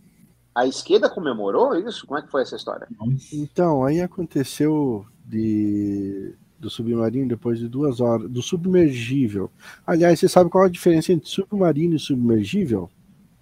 [0.55, 2.05] a esquerda comemorou isso?
[2.05, 2.87] Como é que foi essa história?
[3.33, 9.49] Então, aí aconteceu de do submarino depois de duas horas, do submergível.
[9.85, 12.89] Aliás, você sabe qual a diferença entre submarino e submergível?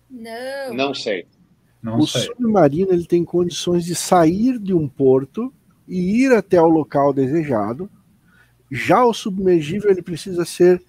[0.10, 0.74] Não.
[0.74, 1.28] Não sei.
[1.84, 2.24] Não o sei.
[2.24, 5.54] submarino ele tem condições de sair de um porto
[5.88, 7.90] e ir até o local desejado.
[8.72, 10.82] Já o submergível ele precisa ser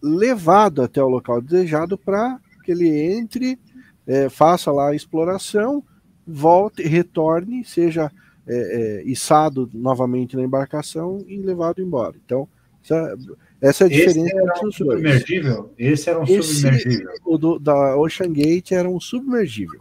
[0.00, 3.58] levado até o local desejado para que ele entre,
[4.06, 5.82] é, faça lá a exploração,
[6.26, 8.10] volte, retorne, seja
[8.46, 12.16] é, é, içado novamente na embarcação e levado embora.
[12.24, 12.48] Então,
[12.82, 13.16] essa,
[13.60, 14.98] essa é a diferença entre os dois.
[14.98, 15.72] Submergível?
[15.78, 17.10] Esse era um Esse, submergível.
[17.24, 19.80] O do, da Ocean Gate era um submergível.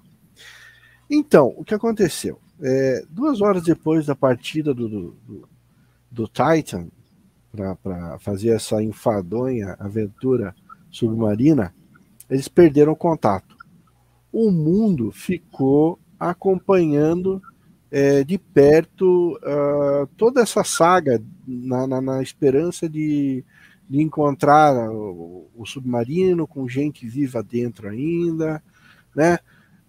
[1.09, 2.39] Então, o que aconteceu?
[2.61, 5.49] É, duas horas depois da partida do, do, do,
[6.11, 6.87] do Titan,
[7.51, 10.55] para fazer essa enfadonha aventura
[10.89, 11.73] submarina,
[12.29, 13.57] eles perderam contato.
[14.31, 17.41] O mundo ficou acompanhando
[17.91, 23.43] é, de perto uh, toda essa saga na, na, na esperança de,
[23.89, 28.63] de encontrar o, o, submarino com gente viva dentro ainda,
[29.13, 29.37] né?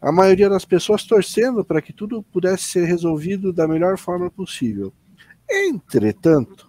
[0.01, 4.93] A maioria das pessoas torcendo para que tudo pudesse ser resolvido da melhor forma possível.
[5.49, 6.69] Entretanto,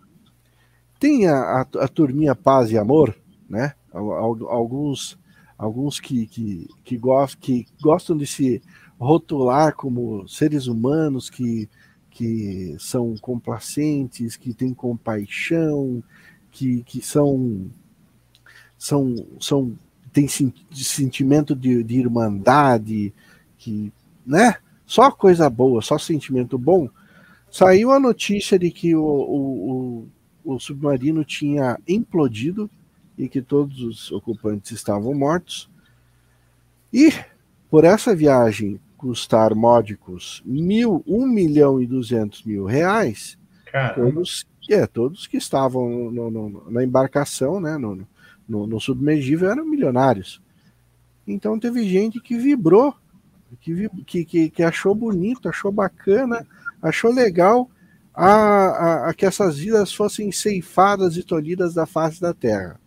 [0.99, 3.17] tem a, a, a turminha Paz e Amor,
[3.49, 3.73] né?
[3.91, 5.17] Alguns,
[5.57, 8.61] alguns que, que, que, gostam, que gostam de se
[8.99, 11.69] rotular como seres humanos que,
[12.09, 16.03] que são complacentes, que têm compaixão,
[16.51, 17.69] que, que são,
[18.77, 19.77] são, são
[20.13, 23.13] têm sentimento de, de irmandade,
[23.57, 23.91] que,
[24.25, 24.55] né?
[24.85, 26.87] Só coisa boa, só sentimento bom.
[27.49, 30.07] Saiu a notícia de que o, o,
[30.43, 32.69] o, o submarino tinha implodido
[33.17, 35.69] e que todos os ocupantes estavam mortos.
[36.91, 37.11] E
[37.73, 43.35] por essa viagem custar módicos mil, um milhão e duzentos mil reais,
[43.95, 48.07] todos, é, todos que estavam no, no, na embarcação, né, no,
[48.47, 50.39] no, no, submergível, eram milionários.
[51.25, 52.93] Então teve gente que vibrou,
[53.59, 56.45] que, que, que, que achou bonito, achou bacana,
[56.79, 57.67] achou legal
[58.13, 62.79] a, a, a, que essas vidas fossem ceifadas e tolhidas da face da terra.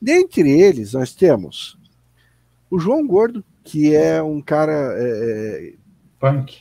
[0.00, 1.76] Dentre eles, nós temos
[2.70, 4.94] o João Gordo, que é um cara.
[4.96, 5.72] É, é
[6.18, 6.58] punk.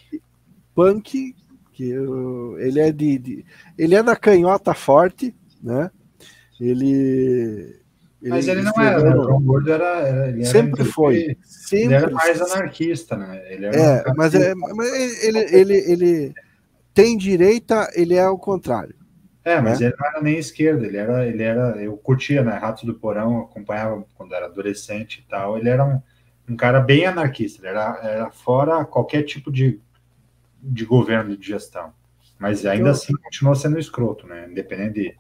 [0.76, 1.36] Punk,
[1.72, 1.94] que
[2.60, 3.46] ele é de, de,
[3.78, 5.90] Ele é da canhota forte, né?
[6.60, 7.80] Ele.
[8.22, 10.00] ele Mas ele não era, o João Gordo era.
[10.02, 11.16] era ele sempre era, foi.
[11.16, 13.42] Ele, sempre ele era mais anarquista, né?
[13.54, 16.34] Ele é, mas, é, mas ele, ele, ele
[16.94, 18.96] tem direita, ele é o contrário.
[19.46, 19.88] É, mas né?
[19.88, 23.40] ele não era nem esquerda, ele era, ele era, eu curtia, né, Ratos do Porão,
[23.40, 26.02] acompanhava quando era adolescente e tal, ele era um,
[26.48, 29.80] um cara bem anarquista, ele era, era fora qualquer tipo de,
[30.62, 31.92] de governo de gestão,
[32.40, 35.16] mas ainda assim continuou sendo escroto, né, independente de,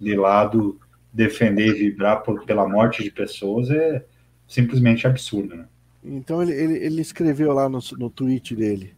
[0.00, 0.80] de lado
[1.12, 4.04] defender e vibrar por, pela morte de pessoas é
[4.48, 5.66] simplesmente absurdo, né.
[6.04, 8.94] Então ele, ele, ele escreveu lá no, no tweet dele,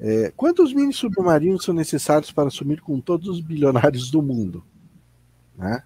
[0.00, 4.64] é, quantos mini submarinos são necessários para assumir com todos os bilionários do mundo?
[5.56, 5.82] Né?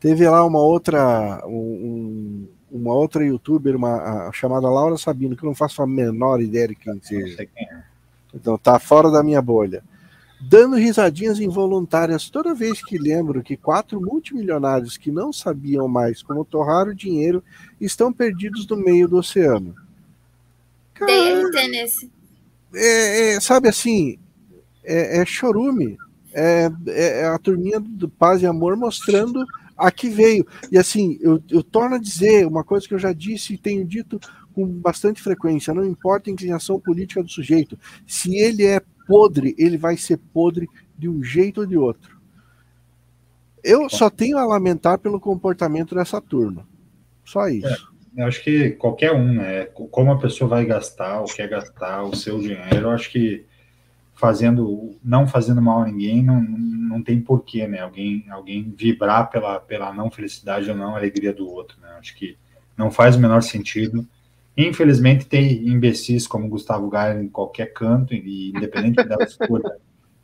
[0.00, 5.48] Teve lá uma outra, um, uma outra youtuber, uma, a, chamada Laura Sabino, que eu
[5.48, 7.42] não faço a menor ideia de quem seja.
[7.42, 7.82] É.
[8.34, 9.84] Então tá fora da minha bolha.
[10.40, 16.44] Dando risadinhas involuntárias toda vez que lembro que quatro multimilionários que não sabiam mais como
[16.44, 17.44] torrar o dinheiro
[17.80, 19.76] estão perdidos no meio do oceano.
[20.98, 22.10] Tem nesse
[22.74, 24.18] é, é, sabe assim,
[24.82, 25.98] é, é chorume.
[26.34, 29.44] É, é, é, a turminha do Paz e Amor mostrando
[29.76, 30.46] a que veio.
[30.70, 33.84] E assim, eu, eu torno a dizer uma coisa que eu já disse e tenho
[33.84, 34.20] dito
[34.54, 39.76] com bastante frequência: não importa a inclinação política do sujeito, se ele é podre, ele
[39.76, 42.20] vai ser podre de um jeito ou de outro.
[43.62, 46.66] Eu só tenho a lamentar pelo comportamento dessa turma.
[47.24, 47.92] Só isso.
[48.16, 49.66] Eu acho que qualquer um, né?
[49.66, 53.46] Como a pessoa vai gastar ou quer gastar o seu dinheiro, eu acho que
[54.22, 57.80] fazendo, não fazendo mal a ninguém, não, não tem porquê, né?
[57.80, 61.88] Alguém, alguém vibrar pela, pela não felicidade ou não alegria do outro, né?
[61.98, 62.38] Acho que
[62.78, 64.06] não faz o menor sentido.
[64.56, 69.72] Infelizmente, tem imbecis como Gustavo Gaia em qualquer canto, e independente da escolha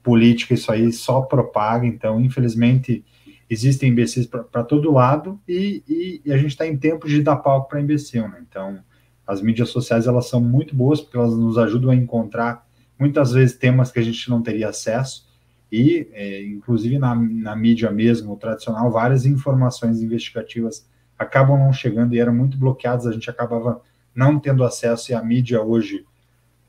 [0.01, 1.85] política, isso aí só propaga.
[1.85, 3.05] Então, infelizmente,
[3.51, 7.35] existem imbecis para todo lado e, e, e a gente está em tempos de dar
[7.35, 8.45] palco para imbecil, né?
[8.49, 8.79] Então,
[9.27, 12.68] as mídias sociais elas são muito boas porque elas nos ajudam a encontrar
[12.99, 15.29] muitas vezes temas que a gente não teria acesso
[15.71, 22.21] e, é, inclusive na, na mídia mesmo, tradicional, várias informações investigativas acabam não chegando e
[22.21, 23.81] eram muito bloqueadas, a gente acabava
[24.15, 26.05] não tendo acesso e a mídia hoje,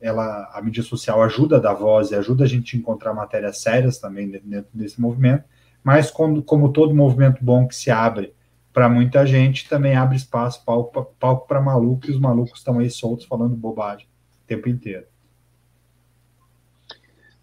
[0.00, 3.60] ela, a mídia social ajuda a dar voz e ajuda a gente a encontrar matérias
[3.60, 5.44] sérias também dentro desse movimento,
[5.82, 8.34] mas como, como todo movimento bom que se abre
[8.72, 13.26] para muita gente, também abre espaço, palco para malucos, e os malucos estão aí soltos
[13.26, 14.06] falando bobagem
[14.44, 15.09] o tempo inteiro.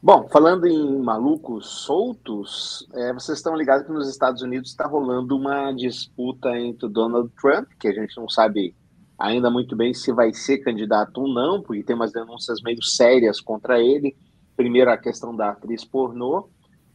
[0.08, 5.36] Bom, falando em malucos soltos, é, vocês estão ligados que nos Estados Unidos está rolando
[5.36, 8.74] uma disputa entre o Donald Trump, que a gente não sabe
[9.20, 13.42] ainda muito bem se vai ser candidato ou não, porque tem umas denúncias meio sérias
[13.42, 14.16] contra ele.
[14.56, 16.48] Primeiro, a questão da atriz pornô,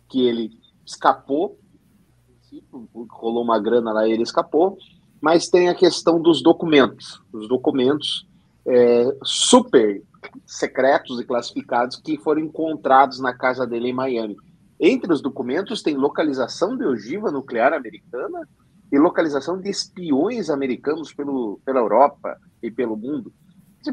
[0.09, 0.51] que ele
[0.87, 1.59] escapou,
[3.11, 4.79] rolou uma grana lá e ele escapou,
[5.21, 8.27] mas tem a questão dos documentos, os documentos
[8.67, 10.03] é, super
[10.47, 14.37] secretos e classificados que foram encontrados na casa dele em Miami.
[14.79, 18.49] Entre os documentos tem localização de ogiva nuclear americana
[18.91, 23.33] e localização de espiões americanos pelo, pela Europa e pelo mundo.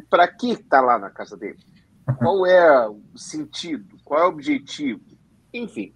[0.10, 1.58] Para que está lá na casa dele?
[2.18, 3.98] Qual é o sentido?
[4.04, 5.02] Qual é o objetivo?
[5.54, 5.94] Enfim,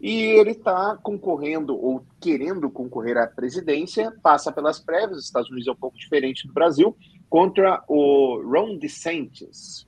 [0.00, 5.68] e ele está concorrendo ou querendo concorrer à presidência, passa pelas prévias, os Estados Unidos
[5.68, 6.96] é um pouco diferente do Brasil,
[7.28, 9.86] contra o Ron DeSantis,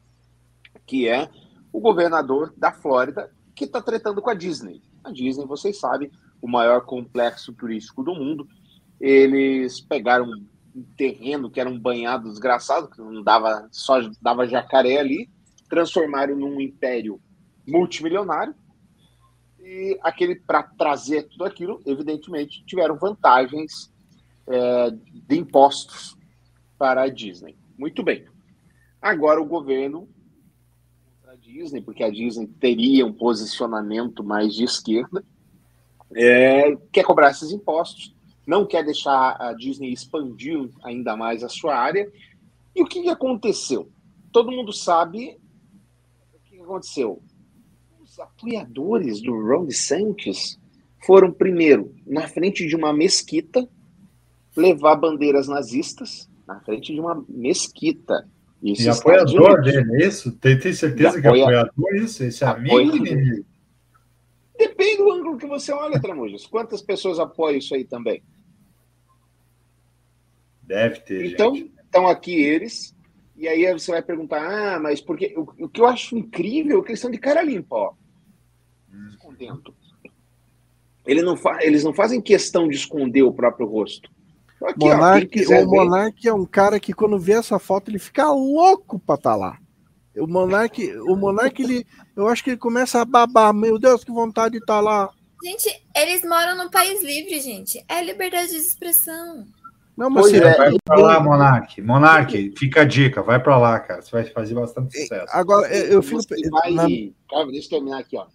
[0.86, 1.30] que é
[1.72, 4.82] o governador da Flórida, que está tretando com a Disney.
[5.04, 8.48] A Disney, vocês sabem, o maior complexo turístico do mundo.
[9.00, 10.26] Eles pegaram
[10.74, 15.28] um terreno que era um banhado desgraçado, que não dava, só dava jacaré ali,
[15.68, 17.20] transformaram num império
[17.66, 18.54] multimilionário,
[19.60, 23.92] e aquele para trazer tudo aquilo, evidentemente, tiveram vantagens
[24.46, 26.17] é, de impostos
[26.78, 27.56] para a Disney.
[27.76, 28.24] Muito bem.
[29.00, 30.08] Agora o governo
[31.26, 35.22] a Disney, porque a Disney teria um posicionamento mais de esquerda,
[36.14, 38.14] é, quer cobrar esses impostos,
[38.46, 42.10] não quer deixar a Disney expandir ainda mais a sua área.
[42.74, 43.90] E o que aconteceu?
[44.32, 45.38] Todo mundo sabe
[46.32, 47.22] o que aconteceu
[48.20, 50.58] apoiadores do Ron DeSantis
[51.04, 53.68] foram, primeiro, na frente de uma mesquita,
[54.56, 58.26] levar bandeiras nazistas na frente de uma mesquita.
[58.60, 60.32] Isso e apoiador dele, é isso?
[60.32, 62.24] Tem, tem certeza que é apoiador isso?
[62.24, 63.44] Esse é amigo inimigo?
[64.58, 66.44] Depende do ângulo que você olha, Tramujas.
[66.44, 68.20] Quantas pessoas apoiam isso aí também?
[70.60, 71.26] Deve ter.
[71.26, 71.72] Então, gente.
[71.84, 72.96] estão aqui eles.
[73.36, 75.32] E aí você vai perguntar: ah, mas porque.
[75.36, 77.94] O, o que eu acho incrível é que eles são de cara limpa, ó
[79.38, 79.74] escondendo.
[81.06, 81.58] Ele não fa...
[81.62, 84.10] Eles não fazem questão de esconder o próprio rosto.
[84.64, 88.28] Aqui, Monark, ó, o Monark é um cara que quando vê essa foto ele fica
[88.30, 89.58] louco para estar tá lá.
[90.16, 91.86] O Monark, o Monark ele,
[92.16, 95.10] eu acho que ele começa a babar, meu Deus, que vontade de estar tá lá.
[95.44, 97.84] Gente, eles moram num país livre, gente.
[97.88, 99.46] É liberdade de expressão.
[99.96, 101.80] Não, mas você é, vai pra lá, Monark.
[101.82, 104.02] Monark, fica a dica, vai pra lá, cara.
[104.02, 105.26] Você vai fazer bastante sucesso.
[105.30, 106.22] Agora, eu fico.
[106.22, 106.72] Você vai...
[106.72, 106.86] Na...
[107.28, 108.26] Cara, deixa eu terminar aqui, ó.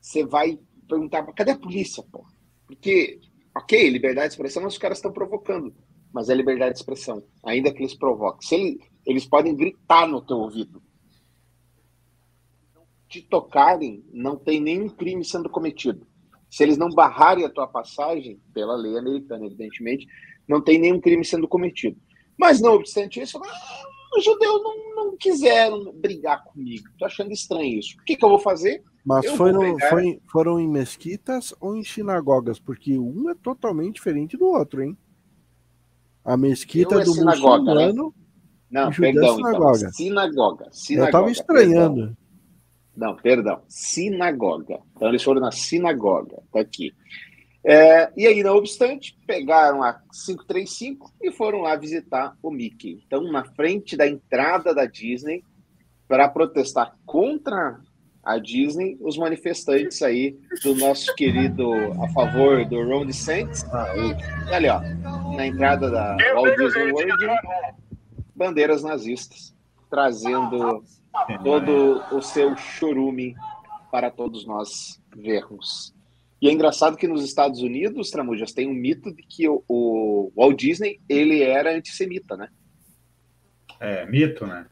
[0.00, 0.58] Você vai
[0.88, 2.24] perguntar, cadê a polícia, pô?
[2.66, 3.20] Porque,
[3.54, 5.74] ok, liberdade de expressão, mas os caras estão provocando.
[6.12, 8.46] Mas é liberdade de expressão, ainda que eles provoquem.
[8.46, 10.82] Se ele, eles podem gritar no teu ouvido.
[13.08, 16.06] Te tocarem, não tem nenhum crime sendo cometido.
[16.50, 20.06] Se eles não barrarem a tua passagem, pela lei americana, evidentemente,
[20.46, 21.98] não tem nenhum crime sendo cometido.
[22.36, 23.40] Mas, não obstante isso,
[24.16, 26.88] os judeus não, não quiseram brigar comigo.
[26.90, 27.96] Estou achando estranho isso.
[27.98, 28.82] O que, que eu vou fazer?
[29.04, 29.90] Mas foram, pegar...
[29.90, 32.58] foi, foram em mesquitas ou em sinagogas?
[32.58, 34.96] Porque um é totalmente diferente do outro, hein?
[36.24, 37.86] A mesquita é do sinagoga, né?
[37.86, 38.06] muçulmano.
[38.08, 38.22] Né?
[38.70, 39.76] Não, é perdão, sinagoga.
[39.76, 40.68] Então, sinagoga.
[40.72, 41.02] sinagoga.
[41.02, 41.94] Eu estava estranhando.
[41.94, 42.16] Perdão.
[42.94, 43.62] Não, perdão.
[43.68, 44.80] Sinagoga.
[44.94, 46.42] Então eles foram na sinagoga.
[46.52, 46.92] Tá aqui.
[47.64, 53.02] É, e aí, não obstante, pegaram a 535 e foram lá visitar o Mickey.
[53.06, 55.44] Então, na frente da entrada da Disney,
[56.08, 57.80] para protestar contra
[58.22, 63.64] a Disney, os manifestantes aí do nosso querido a favor do Ron DeSantis.
[63.72, 63.92] Ah,
[64.52, 64.80] ali, ó,
[65.34, 67.26] na entrada da Walt Disney World,
[68.34, 69.54] bandeiras nazistas,
[69.90, 70.84] trazendo
[71.42, 73.34] todo o seu churume
[73.90, 75.94] para todos nós vermos.
[76.42, 80.32] E é engraçado que nos Estados Unidos, Tramujas, tem um mito de que o, o
[80.36, 82.48] Walt Disney ele era antissemita, né?
[83.78, 84.66] É, mito, né?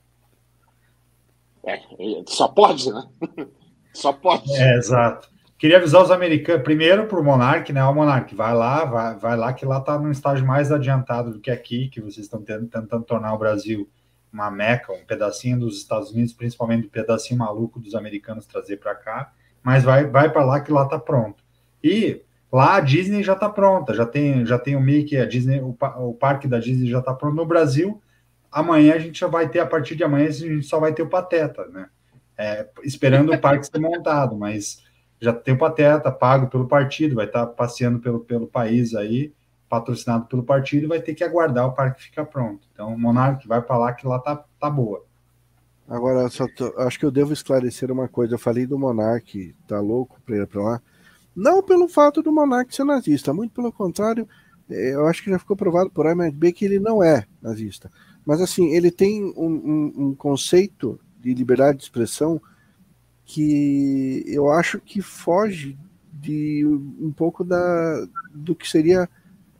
[1.64, 1.80] É,
[2.26, 3.08] só pode, né?
[3.94, 4.52] só pode.
[4.52, 5.30] É, exato.
[5.56, 7.84] Queria avisar os americanos, primeiro para o Monark, né?
[7.84, 11.38] O Monark, vai lá, vai, vai lá, que lá está num estágio mais adiantado do
[11.38, 13.88] que aqui, que vocês estão tentando tornar o Brasil
[14.32, 18.96] uma meca, um pedacinho dos Estados Unidos, principalmente um pedacinho maluco dos americanos trazer para
[18.96, 19.32] cá.
[19.62, 21.39] Mas vai, vai para lá que lá está pronto.
[21.82, 22.22] E
[22.52, 25.76] lá a Disney já está pronta, já tem, já tem o Mickey, a Disney, o,
[25.98, 27.36] o parque da Disney já está pronto.
[27.36, 28.00] No Brasil,
[28.50, 31.02] amanhã a gente já vai ter, a partir de amanhã, a gente só vai ter
[31.02, 31.88] o Pateta, né?
[32.36, 34.82] É, esperando o parque ser montado, mas
[35.20, 39.32] já tem o Pateta pago pelo partido, vai estar tá passeando pelo, pelo país aí,
[39.68, 42.66] patrocinado pelo partido, vai ter que aguardar o parque ficar pronto.
[42.72, 45.04] Então, o Monarque vai para lá que lá tá, tá boa.
[45.86, 48.34] Agora, só tô, acho que eu devo esclarecer uma coisa.
[48.34, 50.82] Eu falei do Monarque, tá louco para ir para lá.
[51.34, 54.28] Não pelo fato do monarca ser nazista, muito pelo contrário,
[54.68, 57.26] é, eu acho que já ficou provado por A mais B que ele não é
[57.40, 57.90] nazista.
[58.24, 62.40] Mas assim, ele tem um, um, um conceito de liberdade de expressão
[63.24, 65.78] que eu acho que foge
[66.12, 66.66] de
[67.00, 69.08] um pouco da, do que seria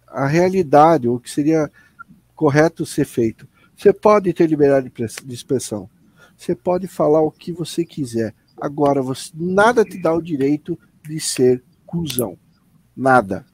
[0.07, 1.71] a realidade, ou que seria
[2.35, 3.47] correto ser feito.
[3.77, 4.93] Você pode ter liberdade
[5.25, 5.89] de expressão,
[6.37, 8.35] você pode falar o que você quiser.
[8.61, 10.79] Agora, você, nada te dá o direito
[11.11, 12.39] de ser cuzão.
[12.97, 13.45] Nada.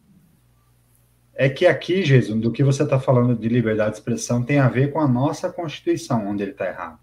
[1.34, 4.68] É que aqui, Jesus, do que você está falando de liberdade de expressão tem a
[4.68, 6.98] ver com a nossa Constituição, onde ele está errado.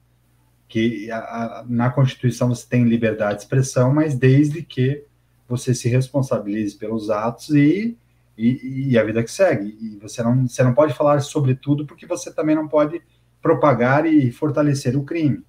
[0.68, 5.04] Que a, a, na Constituição você tem liberdade de expressão, mas desde que
[5.48, 7.98] você se responsabilize pelos atos e,
[8.38, 9.78] e, e, a vida que segue.
[9.80, 13.02] E você não, você não pode falar sobre tudo porque você também não pode
[13.42, 15.44] propagar e fortalecer o crime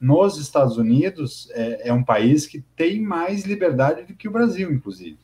[0.00, 4.70] nos Estados Unidos é, é, um país que tem mais liberdade do que o Brasil,
[4.70, 5.18] inclusive.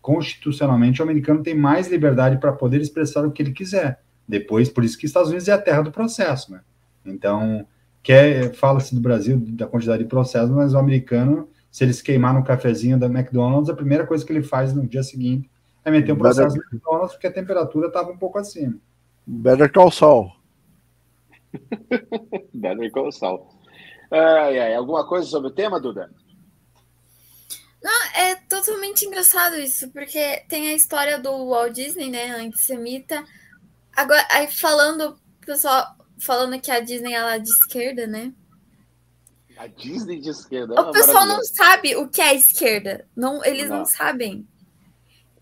[0.00, 4.00] Constitucionalmente, o americano tem mais liberdade para poder expressar o que ele quiser.
[4.26, 6.60] Depois, por isso que os Estados Unidos é a terra do processo, né?
[7.04, 7.66] Então,
[8.02, 12.44] quer fala-se do Brasil da quantidade de processos, mas o americano, se eles queimar no
[12.44, 15.50] cafezinho da McDonald's, a primeira coisa que ele faz no dia seguinte
[15.84, 18.76] é meter um processo no McDonald's porque a temperatura estava um pouco acima.
[19.26, 20.32] Better call Saul.
[22.54, 23.61] Better call Saul.
[24.12, 26.12] Ai, ai, alguma coisa sobre o tema, Duda?
[27.82, 33.24] Não, é totalmente engraçado isso, porque tem a história do Walt Disney, né, antissemita.
[33.96, 38.32] Agora, aí falando, pessoal, falando que a Disney ela é de esquerda, né?
[39.56, 40.78] A Disney de esquerda.
[40.80, 43.06] O pessoal não sabe o que é esquerda.
[43.16, 44.46] Não, eles não, não sabem.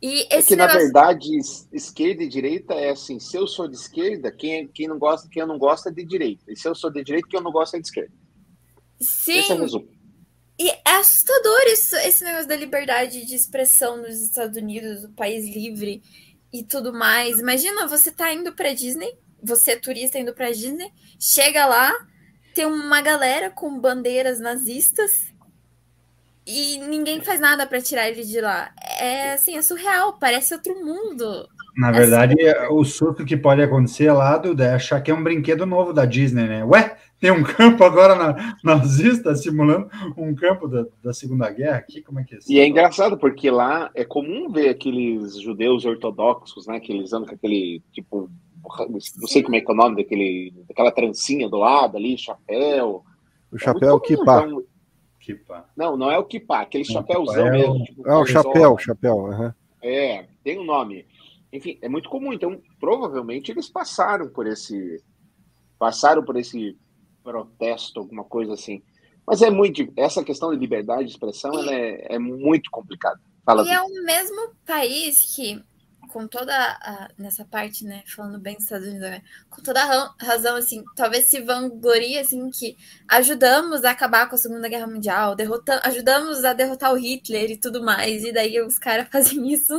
[0.03, 0.57] E é que, negócio...
[0.57, 1.29] na verdade,
[1.73, 5.45] esquerda e direita é assim: se eu sou de esquerda, quem, quem não gosta, quem
[5.47, 6.45] não gosta é de direita.
[6.49, 8.13] E se eu sou de direita, quem eu não gosta é de esquerda.
[9.01, 9.39] Sim.
[9.39, 9.89] Esse é o resumo.
[10.59, 15.47] E é assustador isso, esse negócio da liberdade de expressão nos Estados Unidos, o país
[15.47, 16.03] livre
[16.53, 17.39] e tudo mais.
[17.39, 21.91] Imagina, você tá indo pra Disney, você é turista indo pra Disney, chega lá,
[22.55, 25.33] tem uma galera com bandeiras nazistas
[26.47, 28.71] e ninguém faz nada para tirar ele de lá.
[28.99, 31.49] É assim, é surreal, parece outro mundo.
[31.77, 32.35] Na verdade,
[32.71, 36.05] o surto que pode acontecer lá do é achar que é um brinquedo novo da
[36.05, 36.65] Disney, né?
[36.65, 42.01] Ué, tem um campo agora na, nazista simulando um campo da, da Segunda Guerra aqui,
[42.01, 42.51] como é que é isso?
[42.51, 46.81] E é engraçado, porque lá é comum ver aqueles judeus ortodoxos, né?
[46.81, 48.31] Que eles andam com aquele, tipo,
[48.89, 53.05] não sei como é que é o nome daquele, daquela trancinha do lado ali, chapéu.
[53.53, 54.47] O chapéu é kippah.
[54.47, 54.65] Então...
[55.77, 57.75] Não, não é o kippah, aquele não, chapéuzão é mesmo.
[57.75, 57.85] O...
[57.85, 59.17] Tipo, é o chapéu, chapéu.
[59.17, 59.53] Uhum.
[59.83, 61.05] É, tem um nome.
[61.53, 62.33] Enfim, é muito comum.
[62.33, 65.03] Então, provavelmente eles passaram por esse,
[65.79, 66.77] passaram por esse
[67.23, 68.83] protesto, alguma coisa assim.
[69.27, 73.21] Mas é muito, essa questão de liberdade de expressão, ela é, é muito complicada.
[73.45, 75.63] Fala e é o mesmo país que
[76.13, 80.15] com toda a, nessa parte, né, falando bem dos Estados Unidos, né, com toda a
[80.21, 82.77] razão, assim, talvez se vangloria, assim, que
[83.09, 87.57] ajudamos a acabar com a Segunda Guerra Mundial, derrotamos, ajudamos a derrotar o Hitler e
[87.57, 89.79] tudo mais, e daí os caras fazem isso.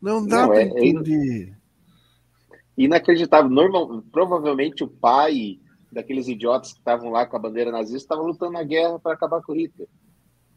[0.00, 1.52] Não dá Não, pra é, é entender.
[1.52, 3.50] É inacreditável.
[3.50, 5.58] Normal, provavelmente o pai
[5.90, 9.42] daqueles idiotas que estavam lá com a bandeira nazista estavam lutando na guerra para acabar
[9.42, 9.88] com o Hitler.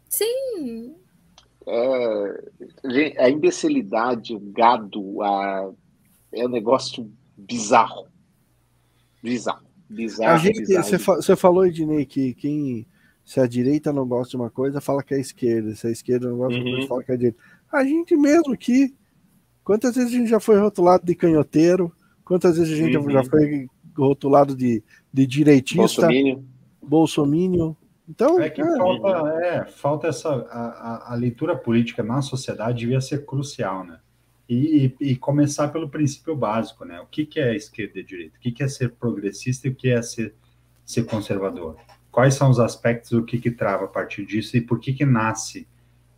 [0.10, 0.96] Sim.
[1.68, 5.72] É, a imbecilidade, o gado, a,
[6.34, 8.08] é um negócio bizarro.
[9.22, 9.66] Bizarro.
[9.90, 10.34] Bizarro.
[10.34, 10.84] A gente, bizarro.
[10.84, 12.88] Você, você falou, Ednei, que quem.
[13.24, 15.76] Se a direita não gosta de uma coisa, fala que é a esquerda.
[15.76, 16.88] Se a esquerda não gosta de uma coisa, uhum.
[16.88, 17.40] fala que é a direita.
[17.72, 18.96] A gente mesmo aqui.
[19.64, 21.94] Quantas vezes a gente já foi rotulado de canhoteiro?
[22.26, 23.10] Quantas vezes a gente uhum.
[23.12, 23.70] já foi
[24.08, 24.84] rotulado de,
[25.14, 26.08] de direitista?
[26.82, 27.74] Bolsominion.
[28.10, 28.78] Então, é que é.
[28.78, 29.08] Falta,
[29.42, 34.00] é, falta essa a, a, a, leitura política na sociedade devia ser crucial, né?
[34.50, 37.00] E, e, e, começar pelo princípio básico, né?
[37.00, 38.38] O que, que é esquerda e direita?
[38.38, 40.36] O que, que é ser progressista e o que é ser,
[40.86, 41.78] ser conservador?
[42.12, 45.06] Quais são os aspectos do que, que trava a partir disso e por que que
[45.06, 45.66] nasce?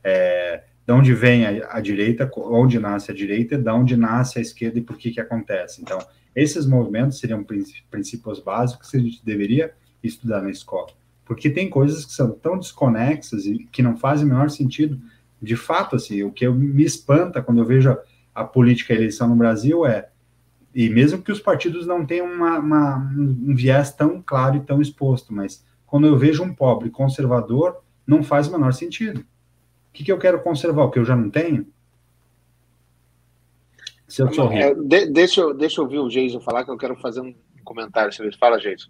[0.03, 4.41] É, de onde vem a, a, direita, onde nasce a direita, de onde nasce a
[4.41, 5.79] esquerda e por que que acontece?
[5.81, 5.99] Então,
[6.36, 7.45] esses movimentos seriam
[7.89, 9.73] princípios básicos que a gente deveria
[10.03, 10.91] estudar na escola
[11.25, 14.99] porque tem coisas que são tão desconexas e que não fazem o menor sentido.
[15.41, 17.97] De fato, assim, o que me espanta quando eu vejo a,
[18.36, 20.09] a política e a eleição no Brasil é,
[20.73, 24.81] e mesmo que os partidos não tenham uma, uma, um viés tão claro e tão
[24.81, 29.19] exposto, mas quando eu vejo um pobre conservador, não faz o menor sentido.
[29.19, 29.25] O
[29.93, 30.86] que, que eu quero conservar?
[30.86, 31.67] O que eu já não tenho?
[34.14, 34.61] Se eu sorrir.
[34.61, 37.34] É, de, deixa, deixa eu ouvir o Jason falar, que eu quero fazer um
[37.64, 38.11] comentário.
[38.38, 38.89] Fala, Jason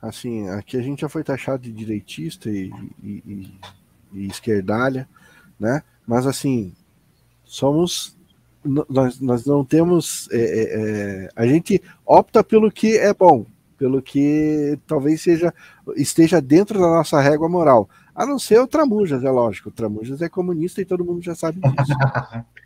[0.00, 2.70] assim, aqui a gente já foi taxado de direitista e,
[3.02, 3.58] e, e,
[4.12, 5.08] e esquerdalha,
[5.58, 5.82] né?
[6.06, 6.74] Mas assim,
[7.42, 8.16] somos
[8.64, 13.46] nós, nós não temos é, é, é, a gente opta pelo que é bom,
[13.78, 15.54] pelo que talvez seja
[15.96, 17.88] esteja dentro da nossa régua moral.
[18.14, 19.68] A não ser o Tramujas, é lógico.
[19.68, 21.92] O Tramujas é comunista e todo mundo já sabe disso.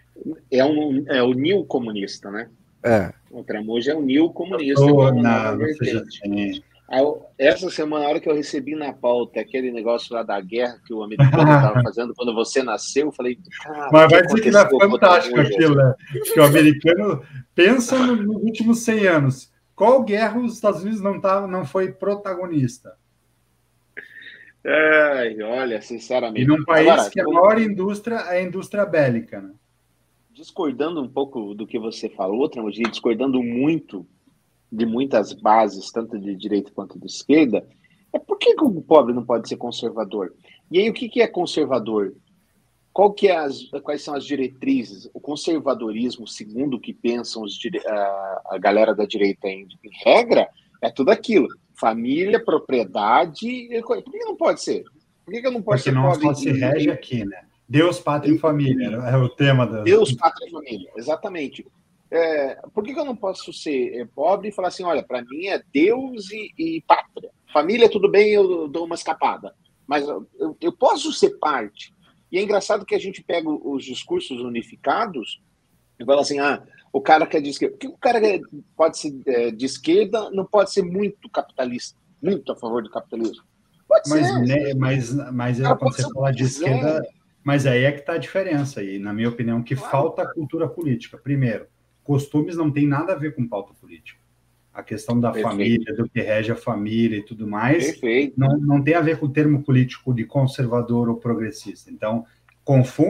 [0.51, 2.49] é, um, é o new comunista, né?
[2.85, 3.13] É.
[3.31, 4.83] O Tramujas é o new comunista.
[4.83, 6.05] Oh, não, não seja
[7.39, 10.93] essa semana, a hora que eu recebi na pauta aquele negócio lá da guerra que
[10.93, 13.39] o americano estava fazendo quando você nasceu, eu falei,
[13.91, 15.95] Mas vai dizer que não é fantástico aquilo, né?
[16.33, 17.23] Que o americano
[17.55, 19.53] pensa nos últimos 100 anos.
[19.75, 22.95] Qual guerra os Estados Unidos não, tá, não foi protagonista?
[24.65, 26.43] Ai, olha, sinceramente.
[26.43, 29.51] E num país Agora, que a maior indústria é a indústria bélica, né?
[30.35, 34.07] Discordando um pouco do que você falou, Tramogi, discordando muito
[34.71, 37.67] de muitas bases, tanto de direita quanto de esquerda,
[38.13, 40.33] é por que, o pobre não pode ser conservador?
[40.71, 42.15] E aí, o que, que é conservador?
[42.93, 45.09] Qual que é as, quais são as diretrizes?
[45.13, 50.49] O conservadorismo, segundo o que pensam os, a, a galera da direita em, em regra,
[50.81, 51.49] é tudo aquilo.
[51.75, 53.69] Família, propriedade.
[53.83, 54.85] Por que não pode ser?
[55.25, 57.45] Por que, que não pode Porque ser não só se rege aqui, né?
[57.69, 59.83] Deus, pátria e família é o tema da.
[59.83, 61.67] Deus, pátria e família, exatamente.
[62.11, 65.23] É, por que, que, eu não posso ser é, pobre e falar assim, olha, para
[65.23, 67.31] mim é Deus e, e, pátria.
[67.51, 69.55] Família, tudo bem, eu dou uma escapada.
[69.87, 70.29] Mas eu,
[70.61, 71.95] eu, posso ser parte.
[72.31, 75.43] E é engraçado que a gente pega os discursos unificados
[75.99, 77.77] e fala assim, ah, o cara que é de esquerda.
[77.77, 78.43] Por que o cara que
[78.77, 81.99] pode ser é, de esquerda não pode ser muito capitalista?
[82.23, 83.43] Muito a favor do capitalismo?
[83.89, 84.39] Pode mas, ser.
[84.41, 87.03] Né, mas, mas é, quando você fala de esquerda...
[87.43, 89.91] Mas aí é que está a diferença, e na minha opinião, que claro.
[89.91, 91.19] falta cultura política.
[91.19, 91.67] Primeiro,
[92.05, 94.21] costumes não tem nada a ver com pauta política.
[94.73, 95.51] A questão da Perfeito.
[95.51, 98.01] família, do que rege a família e tudo mais,
[98.37, 101.91] não, não tem a ver com o termo político de conservador ou progressista.
[101.91, 102.25] Então,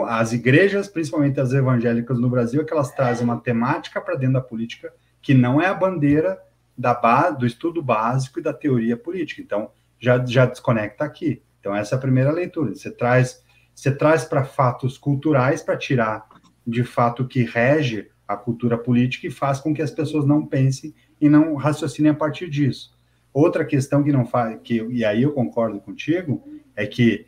[0.09, 4.35] as igrejas, principalmente as evangélicas no Brasil, é que elas trazem uma temática para dentro
[4.35, 6.41] da política que não é a bandeira
[6.77, 9.41] da base, do estudo básico e da teoria política.
[9.41, 9.71] Então,
[10.01, 11.43] já, já desconecta aqui.
[11.61, 12.75] Então, essa é a primeira leitura.
[12.75, 13.45] Você traz,
[13.83, 16.25] você traz para fatos culturais para tirar
[16.65, 20.47] de fato o que rege a cultura política e faz com que as pessoas não
[20.47, 22.97] pensem e não raciocinem a partir disso.
[23.35, 26.45] Outra questão que não faz, que, e aí eu concordo contigo,
[26.77, 27.27] é que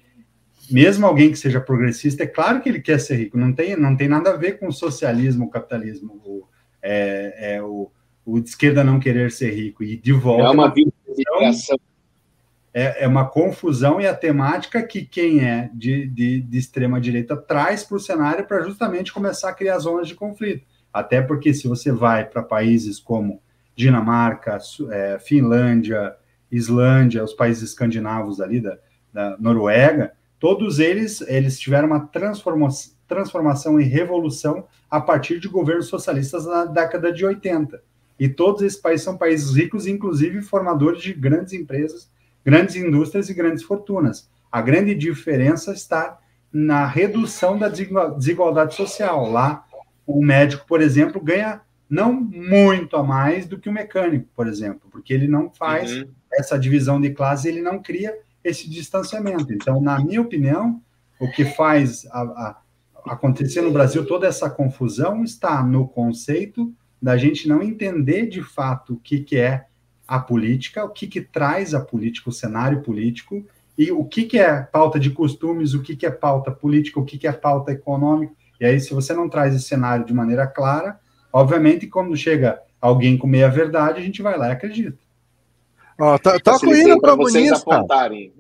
[0.71, 3.97] mesmo alguém que seja progressista, é claro que ele quer ser rico, não tem, não
[3.97, 6.47] tem nada a ver com o socialismo, o capitalismo, o,
[6.81, 7.91] é, é o,
[8.25, 9.83] o de esquerda não querer ser rico.
[9.83, 10.45] E de volta.
[10.45, 11.77] É uma vibração.
[12.75, 17.37] É, é uma confusão e a temática que quem é de, de, de extrema direita
[17.37, 20.67] traz para o cenário para justamente começar a criar zonas de conflito.
[20.93, 23.41] Até porque se você vai para países como
[23.77, 24.59] Dinamarca,
[24.91, 26.17] é, Finlândia,
[26.51, 28.79] Islândia, os países escandinavos ali da,
[29.13, 32.69] da Noruega, todos eles, eles tiveram uma transforma
[33.07, 37.83] transformação e revolução a partir de governos socialistas na década de 80.
[38.19, 42.09] E todos esses países são países ricos, inclusive formadores de grandes empresas,
[42.45, 44.29] grandes indústrias e grandes fortunas.
[44.51, 46.19] A grande diferença está
[46.53, 49.29] na redução da desigualdade social.
[49.31, 49.65] Lá,
[50.07, 54.89] o médico, por exemplo, ganha não muito a mais do que o mecânico, por exemplo,
[54.91, 56.09] porque ele não faz uhum.
[56.33, 59.53] essa divisão de classe, ele não cria esse distanciamento.
[59.53, 60.81] Então, na minha opinião,
[61.19, 62.61] o que faz a, a,
[63.07, 68.95] acontecer no Brasil toda essa confusão está no conceito da gente não entender de fato
[68.95, 69.67] o que, que é
[70.07, 73.45] a política, o que, que traz a política, o cenário político,
[73.77, 77.05] e o que, que é pauta de costumes, o que, que é pauta política, o
[77.05, 78.33] que, que é pauta econômica.
[78.61, 80.99] E aí, se você não traz esse cenário de maneira clara,
[81.33, 84.99] obviamente, quando chega alguém com meia verdade, a gente vai lá e acredita.
[85.99, 87.85] Ó, to, toca o hino comunista.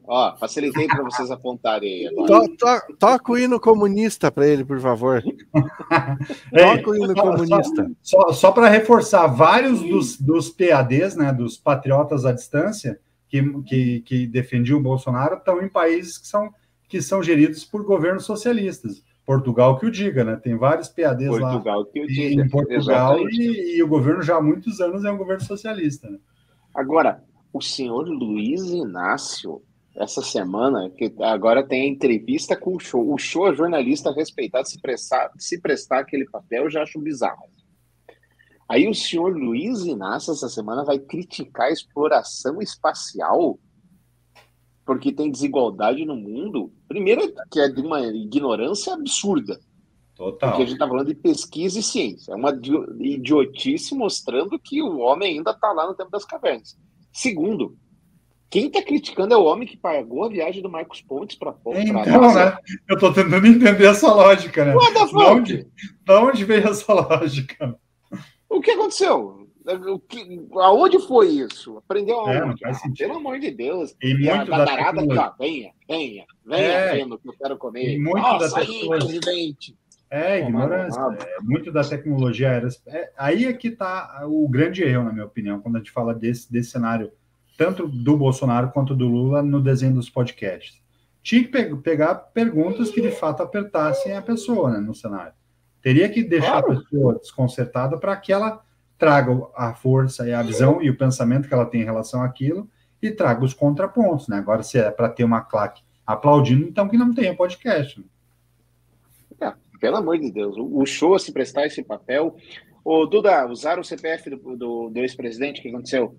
[0.06, 2.14] Ó, facilitei para vocês apontarem aí.
[2.14, 5.22] To, to, toca o hino comunista para ele, por favor.
[6.52, 7.90] toca o hino comunista.
[8.02, 12.98] Só, só para reforçar, vários dos, dos PADs, né, dos patriotas à distância,
[13.28, 16.52] que, que, que defendiam o Bolsonaro, estão em países que são,
[16.88, 19.02] que são geridos por governos socialistas.
[19.24, 20.36] Portugal que o diga, né?
[20.36, 22.42] Tem vários PADs Portugal lá que o diga.
[22.42, 26.10] em Portugal e, e, o governo já há muitos anos é um governo socialista.
[26.10, 26.18] Né?
[26.74, 27.22] Agora,
[27.54, 29.62] o senhor Luiz Inácio,
[29.94, 33.14] essa semana, que agora tem a entrevista com o show.
[33.14, 37.44] O show é jornalista respeitado, se prestar, se prestar aquele papel, eu já acho bizarro.
[38.68, 43.56] Aí o senhor Luiz Inácio, essa semana, vai criticar a exploração espacial
[44.84, 46.72] porque tem desigualdade no mundo.
[46.88, 49.60] Primeiro, que é de uma ignorância absurda.
[50.16, 50.50] Total.
[50.50, 52.32] Porque a gente está falando de pesquisa e ciência.
[52.32, 52.50] É uma
[53.00, 56.76] idiotice mostrando que o homem ainda está lá no tempo das cavernas.
[57.14, 57.78] Segundo,
[58.50, 62.34] quem está criticando é o homem que pagou a viagem do Marcos Pontes para Então,
[62.34, 62.58] né?
[62.88, 64.72] Eu estou tentando entender essa lógica, né?
[64.72, 67.78] De onde, de onde veio essa lógica?
[68.48, 69.48] O que aconteceu?
[69.64, 71.78] O que, aonde foi isso?
[71.78, 72.64] Aprendeu aonde?
[72.64, 73.94] É, ah, pelo amor de Deus.
[74.02, 77.98] E, e a badarada aqui, ó, venha, venha, venha é, vendo que eu quero comer.
[77.98, 79.74] muito Nossa, da aí, presidente.
[80.14, 81.00] É, ignorância.
[81.00, 82.68] É, muito da tecnologia era.
[82.86, 86.14] É, aí é que está o grande erro, na minha opinião, quando a gente fala
[86.14, 87.10] desse, desse cenário,
[87.58, 90.80] tanto do Bolsonaro quanto do Lula, no desenho dos podcasts.
[91.20, 95.32] Tinha que pe pegar perguntas que de fato apertassem a pessoa né, no cenário.
[95.82, 96.78] Teria que deixar claro.
[96.78, 98.62] a pessoa desconcertada para que ela
[98.96, 102.70] traga a força e a visão e o pensamento que ela tem em relação àquilo
[103.02, 104.28] e traga os contrapontos.
[104.28, 104.36] Né?
[104.36, 107.98] Agora, se é para ter uma claque aplaudindo, então que não tenha podcast.
[107.98, 108.06] Né?
[109.84, 112.34] Pelo amor de Deus, o show a se prestar esse papel.
[112.82, 116.18] Ô, Duda, usaram o CPF do, do, do ex-presidente, o que aconteceu?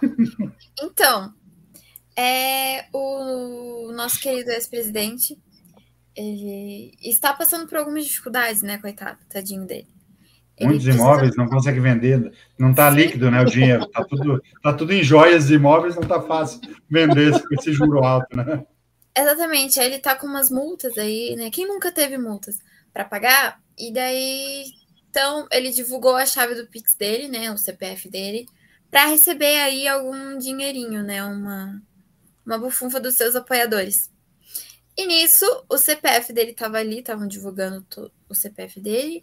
[0.82, 1.30] Então,
[2.16, 5.38] é, o nosso querido ex-presidente
[6.16, 9.88] ele está passando por algumas dificuldades, né, coitado, tadinho dele.
[10.56, 11.04] Ele Muitos precisa...
[11.04, 15.02] imóveis não consegue vender, não está líquido, né, o dinheiro, está tudo, tá tudo em
[15.02, 18.64] joias e imóveis, não está fácil vender com esse juro alto, né?
[19.14, 22.56] Exatamente, aí ele está com umas multas aí, né, quem nunca teve multas?
[22.96, 23.60] Para pagar.
[23.76, 24.64] E daí,
[25.10, 28.46] então, ele divulgou a chave do Pix dele, né, o CPF dele,
[28.90, 31.82] para receber aí algum dinheirinho, né, uma
[32.44, 34.10] uma bufunfa dos seus apoiadores.
[34.96, 37.84] E nisso, o CPF dele estava ali, estavam divulgando
[38.28, 39.20] o CPF dele.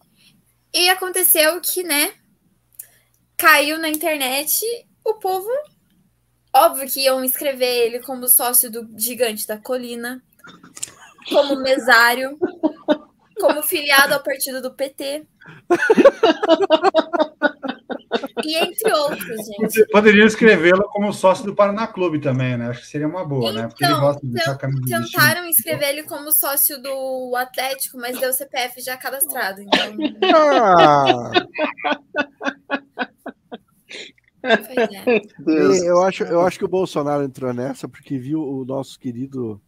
[0.73, 2.13] E aconteceu que, né,
[3.37, 4.61] caiu na internet
[5.05, 5.47] o povo.
[6.53, 10.21] Óbvio que iam escrever ele como sócio do Gigante da Colina,
[11.29, 12.37] como mesário,
[13.43, 15.27] como filiado ao partido do PT.
[18.45, 19.73] e entre outros, gente.
[19.73, 22.69] Você poderia escrevê-la como sócio do Paraná Clube também, né?
[22.69, 23.67] Acho que seria uma boa, então, né?
[23.67, 28.79] Porque ele gosta de deixar Tentaram inscrever ele como sócio do Atlético, mas deu CPF
[28.79, 29.61] já cadastrado.
[29.61, 29.97] Então...
[30.33, 31.31] Ah.
[34.45, 35.87] É.
[35.87, 39.61] Eu, acho, eu acho que o Bolsonaro entrou nessa porque viu o nosso querido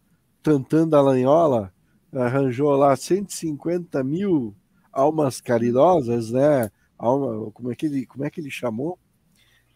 [0.44, 1.74] Tantan da Lanhola
[2.16, 4.56] arranjou lá 150 mil
[4.92, 6.72] almas caridosas, né?
[6.98, 8.98] Alma, como, é que ele, como é que ele chamou?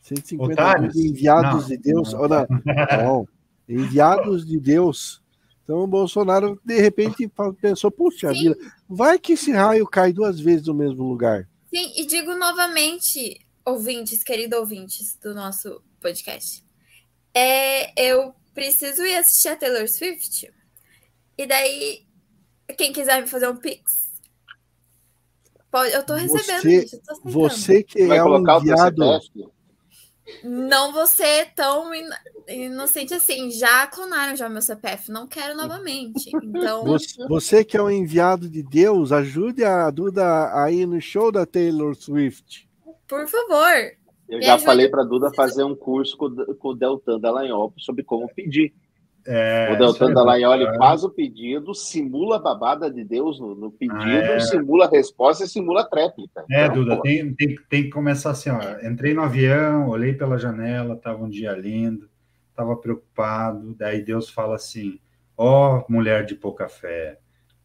[0.02, 1.68] 150 mil enviados não.
[1.68, 2.14] de Deus.
[2.14, 2.28] Não.
[2.28, 2.48] Não,
[3.04, 3.28] não,
[3.68, 5.22] enviados de Deus.
[5.64, 7.32] Então o Bolsonaro, de repente,
[7.62, 8.40] pensou: puxa Sim.
[8.40, 11.48] vida, vai que esse raio cai duas vezes no mesmo lugar.
[11.70, 16.66] Sim, e digo novamente, ouvintes, queridos ouvintes do nosso podcast,
[17.34, 20.52] é, eu preciso ir assistir a Taylor Swift.
[21.38, 22.09] E daí,
[22.74, 24.10] quem quiser me fazer um pix,
[25.72, 26.62] pode, eu tô recebendo.
[26.62, 29.20] Você, gente, tô você que Vai é um enviado.
[30.44, 32.08] Não você tão in,
[32.48, 33.50] inocente assim.
[33.52, 35.12] Já clonaram já meu CPF.
[35.12, 36.30] Não quero novamente.
[36.44, 36.84] Então.
[36.86, 41.32] Você, você que é um enviado de Deus, ajude a Duda a ir no show
[41.32, 42.70] da Taylor Swift.
[43.08, 44.00] Por favor.
[44.28, 48.30] Eu já falei para Duda fazer um curso com, com o Deltan Dallagnol sobre como
[48.30, 48.74] pedir.
[49.32, 50.76] É, o Deltan Dallagnol é.
[50.80, 54.40] faz o pedido, simula a babada de Deus no, no pedido, é.
[54.40, 56.44] simula a resposta e simula a tréplica.
[56.50, 58.60] É, então, Duda, tem, tem, tem que começar assim, ó.
[58.84, 62.10] Entrei no avião, olhei pela janela, estava um dia lindo,
[62.50, 65.00] estava preocupado, daí Deus fala assim,
[65.38, 67.20] ó oh, mulher de pouca fé,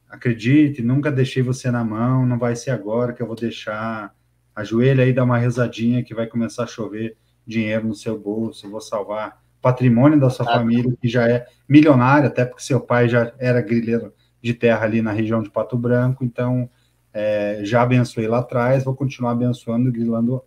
[0.06, 4.14] acredite, nunca deixei você na mão, não vai ser agora que eu vou deixar,
[4.54, 8.82] ajoelha aí, dá uma rezadinha que vai começar a chover dinheiro no seu bolso, vou
[8.82, 13.32] salvar patrimônio da sua ah, família, que já é milionário, até porque seu pai já
[13.38, 14.12] era grileiro
[14.42, 16.68] de terra ali na região de Pato Branco, então
[17.14, 20.42] é, já abençoei lá atrás, vou continuar abençoando, grilando,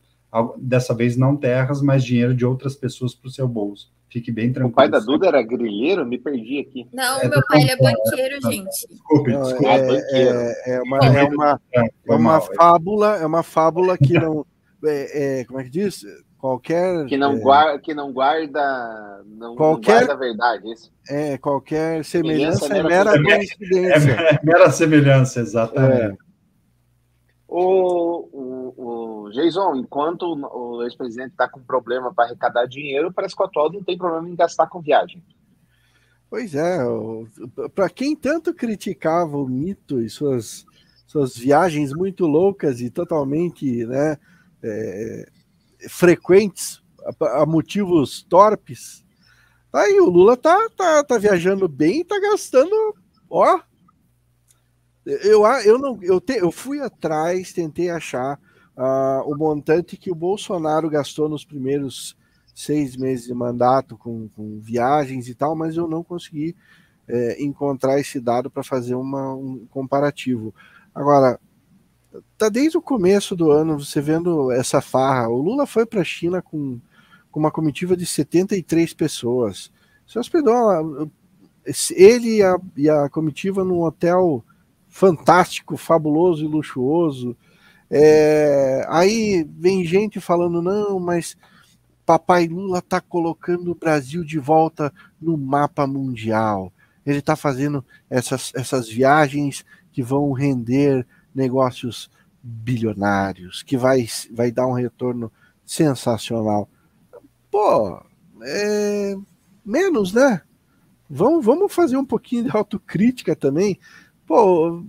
[0.59, 3.91] dessa vez não terras, mas dinheiro de outras pessoas para o seu bolso.
[4.07, 4.72] Fique bem tranquilo.
[4.72, 6.05] O pai da Duda era grileiro?
[6.05, 6.88] Me perdi aqui.
[6.93, 8.88] Não, é meu pai é banqueiro, gente.
[8.88, 9.65] Desculpe, desculpe.
[9.65, 14.45] É, é, é, uma, é uma, é uma fábula, é uma fábula que não.
[14.86, 16.05] É, é, como é que diz?
[16.47, 20.91] Qualquer que não é, guarda que não guarda não, qualquer, não guarda a verdade isso.
[21.09, 24.11] É qualquer semelhança, é mera, é mera coincidência.
[24.11, 26.13] É mera semelhança exatamente.
[26.13, 26.17] É.
[27.47, 33.43] o, o, o Jason enquanto o ex-presidente está com problema para arrecadar dinheiro parece que
[33.43, 35.21] o atual não tem problema em gastar com viagem.
[36.29, 36.77] Pois é
[37.75, 40.65] para quem tanto criticava o mito e suas
[41.05, 44.17] suas viagens muito loucas e totalmente né
[44.61, 45.29] é,
[45.89, 46.82] frequentes,
[47.21, 49.05] a, motivos torpes.
[49.73, 52.95] Aí o Lula tá, tá, tá viajando bem tá gastando,
[53.30, 53.59] ó.
[55.05, 58.38] Eu, eu, não, eu, te, eu fui atrás, tentei achar
[58.75, 62.17] uh, o montante que o Bolsonaro gastou nos primeiros
[62.53, 66.55] seis meses de mandato com, com viagens e tal, mas eu não consegui
[67.07, 70.53] é, encontrar esse dado para fazer uma, um comparativo.
[70.93, 71.39] Agora,
[72.38, 75.30] tá desde o começo do ano você vendo essa farra.
[75.30, 76.80] O Lula foi para a China com,
[77.32, 79.72] com uma comitiva de 73 pessoas.
[80.05, 81.11] Se hospedou
[81.91, 84.43] ele e a, e a comitiva num hotel
[84.88, 87.36] fantástico, fabuloso e luxuoso.
[87.89, 91.38] É, aí vem gente falando, não, mas
[92.05, 96.72] papai Lula está colocando o Brasil de volta no mapa mundial.
[97.05, 101.05] Ele está fazendo essas, essas viagens que vão render
[101.38, 102.09] negócios
[102.41, 105.31] bilionários, que vai, vai dar um retorno
[105.63, 106.67] sensacional.
[107.51, 108.01] Pô,
[108.41, 109.15] é,
[109.63, 110.41] menos, né?
[111.09, 113.79] Vamos, vamos fazer um pouquinho de autocrítica também.
[114.25, 114.83] Pô,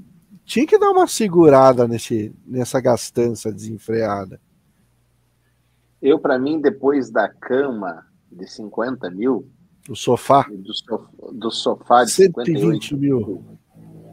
[0.45, 4.41] tinha que dar uma segurada nesse, nessa gastança desenfreada.
[6.01, 9.49] Eu, para mim, depois da cama de 50 mil.
[9.89, 10.47] O sofá.
[10.49, 13.58] Do, sofá, do sofá de 120 58 mil.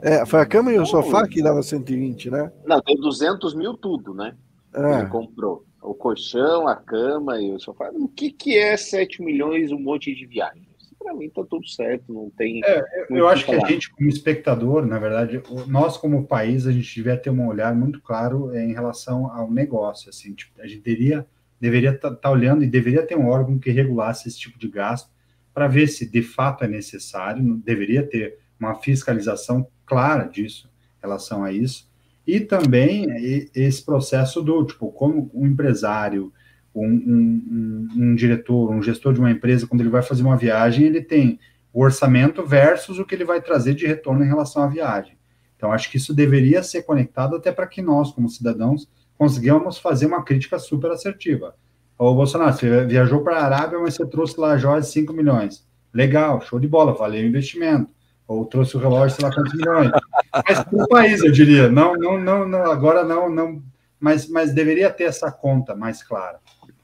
[0.06, 2.52] É, foi a cama e o sofá que dava 120, né?
[2.64, 4.36] Não, tem 200 mil tudo, né?
[4.72, 5.00] É.
[5.00, 5.66] Ele comprou.
[5.82, 7.90] O colchão, a cama e o sofá.
[7.92, 10.68] O que, que é 7 milhões um monte de viagens?
[11.00, 12.64] Para mim tá tudo certo, não tem.
[12.64, 16.72] É, eu, eu acho que a gente, como espectador, na verdade, nós como país, a
[16.72, 20.10] gente devia ter um olhar muito claro em relação ao negócio.
[20.10, 21.26] Assim, tipo, a gente deveria
[21.60, 24.68] deveria estar tá, tá olhando e deveria ter um órgão que regulasse esse tipo de
[24.68, 25.10] gasto
[25.52, 27.56] para ver se de fato é necessário.
[27.64, 31.90] Deveria ter uma fiscalização clara disso, em relação a isso.
[32.26, 33.08] E também
[33.54, 36.34] esse processo do, tipo, como um empresário,
[36.74, 40.86] um, um, um, diretor, um gestor de uma empresa, quando ele vai fazer uma viagem,
[40.86, 41.40] ele tem
[41.72, 45.18] o orçamento versus o que ele vai trazer de retorno em relação à viagem.
[45.56, 50.06] Então, acho que isso deveria ser conectado até para que nós, como cidadãos, conseguimos fazer
[50.08, 51.56] uma crítica super assertiva.
[51.98, 55.66] Ô, Bolsonaro, você viajou para a Arábia, mas você trouxe lá joias de 5 milhões.
[55.94, 57.95] Legal, show de bola, valeu o investimento
[58.28, 59.92] ou trouxe o relógio, sei lá quantos milhões.
[60.48, 63.62] Mas para o país, eu diria, não, não, não, não, agora não, não,
[64.00, 66.40] mas, mas deveria ter essa conta mais clara.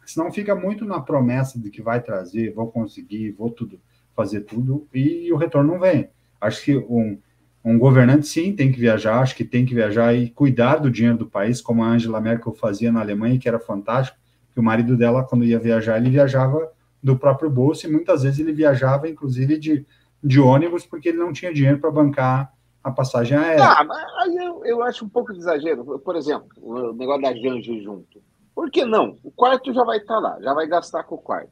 [0.05, 3.79] Senão fica muito na promessa de que vai trazer, vou conseguir, vou tudo,
[4.15, 6.09] fazer tudo, e o retorno não vem.
[6.39, 7.17] Acho que um,
[7.63, 11.19] Um governante, sim, tem que viajar, acho que tem que viajar e cuidar do dinheiro
[11.19, 14.17] do país, como a Angela Merkel fazia na Alemanha, que era fantástico,
[14.51, 16.71] que o marido dela, quando ia viajar, ele viajava
[17.03, 19.85] do próprio bolso e muitas vezes ele viajava, inclusive, de,
[20.23, 22.53] de ônibus, porque ele não tinha dinheiro para bancar
[22.83, 23.63] a passagem aérea.
[23.63, 25.99] Ah, mas aí eu, eu acho um pouco de exagero.
[25.99, 28.21] Por exemplo, o negócio da Janje junto.
[28.53, 29.17] Por que não?
[29.23, 31.49] O quarto já vai estar lá, já vai gastar com o quarto.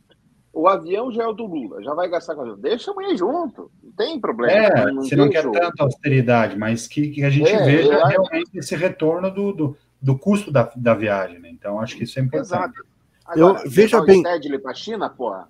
[0.51, 2.59] O avião já é o do Lula, já vai gastar com o avião.
[2.59, 4.51] Deixa a mãe junto, não tem problema.
[4.51, 8.49] É, não você não quer tanta austeridade, mas que, que a gente é, veja realmente
[8.55, 11.39] esse retorno do, do, do custo da, da viagem.
[11.39, 11.49] Né?
[11.49, 12.47] Então, acho que isso é importante.
[12.47, 12.89] Exato.
[13.25, 14.23] Agora, eu, veja bem.
[14.23, 15.47] para a China, porra.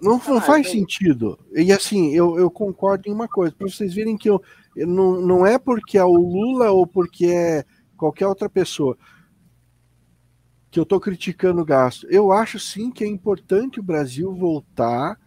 [0.00, 1.38] Não, não faz sentido.
[1.52, 4.42] E assim, eu, eu concordo em uma coisa, para vocês verem que eu,
[4.76, 7.64] eu, não, não é porque é o Lula ou porque é
[7.96, 8.96] qualquer outra pessoa
[10.70, 12.06] que eu estou criticando o gasto.
[12.10, 15.18] Eu acho sim que é importante o Brasil voltar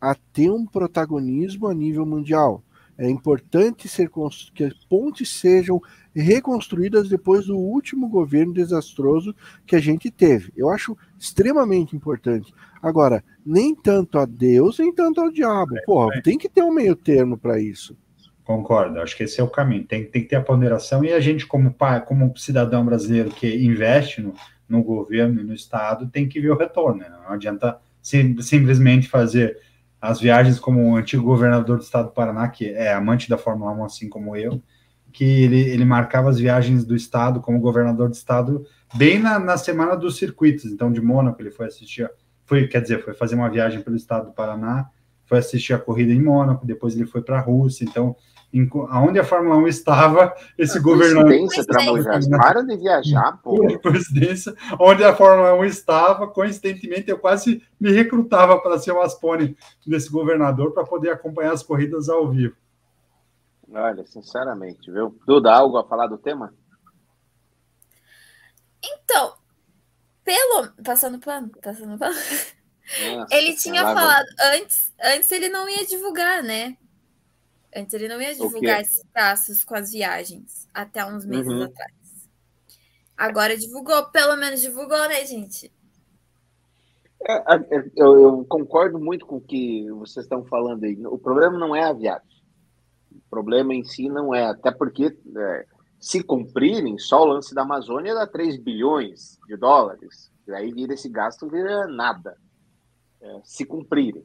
[0.00, 2.62] a ter um protagonismo a nível mundial.
[2.98, 4.10] É importante ser
[4.54, 5.80] que as pontes sejam
[6.14, 9.34] reconstruídas depois do último governo desastroso
[9.66, 10.50] que a gente teve.
[10.56, 12.54] Eu acho extremamente importante.
[12.80, 15.78] Agora, nem tanto a Deus, nem tanto ao diabo.
[15.78, 16.20] É, Porra, é.
[16.20, 17.96] tem que ter um meio termo para isso.
[18.44, 19.84] Concordo, acho que esse é o caminho.
[19.84, 23.56] Tem, tem que ter a ponderação e a gente, como, pai, como cidadão brasileiro que
[23.56, 24.34] investe no,
[24.68, 27.00] no governo e no Estado, tem que ver o retorno.
[27.00, 27.08] Né?
[27.08, 29.58] Não adianta sim, simplesmente fazer
[30.00, 33.72] as viagens como o antigo governador do estado do Paraná, que é amante da Fórmula
[33.72, 34.62] 1, assim como eu,
[35.12, 39.56] que ele, ele marcava as viagens do estado como governador do estado bem na, na
[39.56, 40.66] semana dos circuitos.
[40.66, 42.08] Então, de Mônaco, ele foi assistir,
[42.46, 44.88] foi, quer dizer, foi fazer uma viagem pelo estado do Paraná,
[45.26, 47.84] foi assistir a corrida em Mônaco, depois ele foi para a Rússia.
[47.84, 48.16] Então,
[48.88, 51.30] aonde a Fórmula 1 estava, esse governador.
[51.30, 53.56] Coincidência, para de viajar, pô.
[53.82, 59.56] Coincidência, onde a Fórmula 1 estava, coincidentemente, eu quase me recrutava para ser o Aspone
[59.84, 62.54] desse governador para poder acompanhar as corridas ao vivo.
[63.68, 65.18] Olha, sinceramente, viu?
[65.26, 66.54] Duda, algo a falar do tema?
[68.82, 69.32] Então,
[70.26, 70.72] pelo.
[70.84, 72.14] Passando pano, passando pano.
[72.14, 76.76] Nossa, ele tinha falado, antes, antes ele não ia divulgar, né?
[77.74, 81.64] Antes ele não ia divulgar esses traços com as viagens, até uns meses uhum.
[81.64, 81.92] atrás.
[83.16, 85.72] Agora divulgou, pelo menos divulgou, né, gente?
[87.28, 90.96] É, é, eu, eu, concordo muito com o que vocês estão falando aí.
[91.06, 92.22] O problema não é a viagem.
[93.10, 95.66] O problema em si não é, até porque é,
[95.98, 100.30] se cumprirem, só o lance da Amazônia dá 3 bilhões de dólares.
[100.46, 102.36] E aí vira esse gasto, vira nada.
[103.20, 104.24] É, se cumprirem.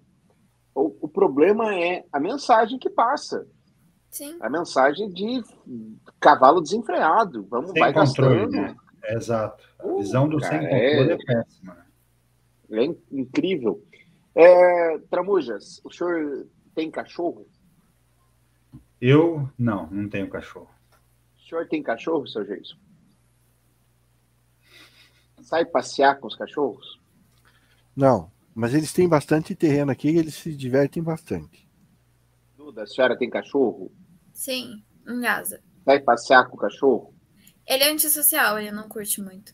[0.76, 3.48] O, o problema é a mensagem que passa.
[4.10, 4.38] Sim.
[4.42, 5.42] A mensagem de
[6.20, 7.46] cavalo desenfreado.
[7.50, 8.52] Vamos, sem vai controle, gastando.
[8.52, 8.76] Né?
[9.06, 9.64] Exato.
[9.80, 11.78] A uh, visão do cara, sem controle é, é péssima.
[12.72, 13.84] É incrível.
[14.36, 17.48] É, Tramujas, o senhor tem cachorro?
[19.00, 20.70] Eu não, não tenho cachorro.
[21.52, 22.78] O senhor tem cachorro, seu Jason?
[25.42, 26.98] Sai passear com os cachorros?
[27.94, 28.32] Não.
[28.56, 31.70] Mas eles têm bastante terreno aqui e eles se divertem bastante.
[32.56, 33.92] Duda, a senhora tem cachorro?
[34.34, 35.62] Sim, em casa.
[35.86, 37.14] Vai passear com o cachorro?
[37.68, 39.54] Ele é antissocial, ele não curte muito.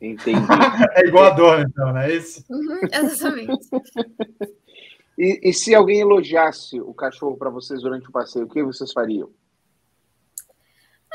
[0.00, 0.38] Entendi.
[0.94, 2.44] é igual a dona, então, não é isso?
[2.48, 3.68] Uhum, exatamente.
[5.18, 8.92] e, e, se alguém elogiasse o cachorro para vocês durante o passeio, o que vocês
[8.92, 9.32] fariam?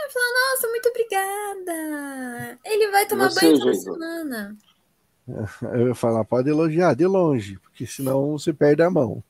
[0.03, 2.59] Eu falar, nossa, muito obrigada.
[2.65, 4.57] Ele vai tomar Você, banho toda semana.
[5.73, 9.23] Eu ia falar, pode elogiar de longe, porque senão você perde a mão.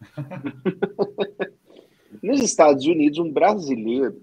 [2.22, 4.22] Nos Estados Unidos, um brasileiro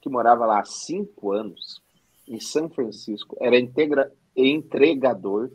[0.00, 1.80] que morava lá há cinco anos,
[2.26, 4.12] em São Francisco, era integra...
[4.34, 5.50] entregador.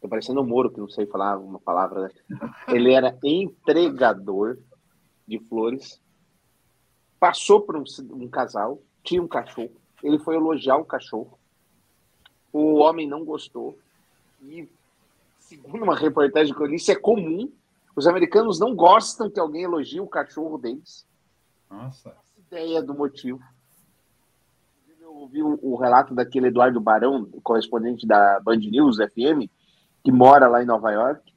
[0.00, 2.10] Tô parecendo um Moro, que não sei falar uma palavra.
[2.28, 2.38] Né?
[2.68, 4.58] Ele era entregador
[5.26, 6.00] de flores.
[7.20, 9.72] Passou por um, um casal, tinha um cachorro.
[10.02, 11.38] Ele foi elogiar o cachorro.
[12.52, 13.78] O homem não gostou
[14.42, 14.68] e,
[15.38, 17.50] segundo uma reportagem que eu li, isso é comum.
[17.94, 21.06] Os americanos não gostam que alguém elogie o cachorro deles.
[21.70, 22.14] Nossa.
[22.38, 23.40] Ideia do motivo.
[25.00, 29.48] Eu ouvi o, o relato daquele Eduardo Barão, correspondente da Band News FM,
[30.02, 31.32] que mora lá em Nova York.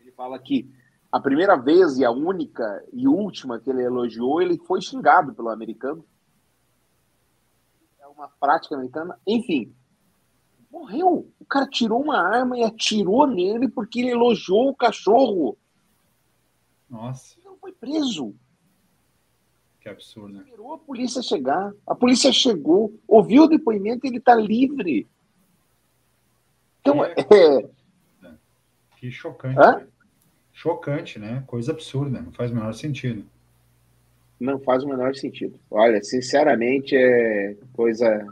[0.00, 0.70] Ele fala que
[1.10, 5.48] a primeira vez e a única e última que ele elogiou, ele foi xingado pelo
[5.48, 6.04] americano.
[8.18, 9.16] Uma prática americana.
[9.24, 9.72] Enfim,
[10.68, 11.30] morreu.
[11.38, 15.56] O cara tirou uma arma e atirou nele porque ele elogiou o cachorro.
[16.90, 17.36] Nossa.
[17.44, 18.34] Não foi preso.
[19.80, 20.40] Que absurdo.
[20.40, 21.72] Esperou a polícia chegar.
[21.86, 25.06] A polícia chegou, ouviu o depoimento e ele está livre.
[26.80, 27.14] Então, é...
[27.32, 28.34] é...
[28.96, 29.60] Que chocante.
[29.60, 29.86] Hã?
[30.52, 31.44] Chocante, né?
[31.46, 32.20] Coisa absurda.
[32.20, 33.24] Não faz o menor sentido.
[34.40, 35.58] Não faz o menor sentido.
[35.70, 38.24] Olha, sinceramente, é coisa.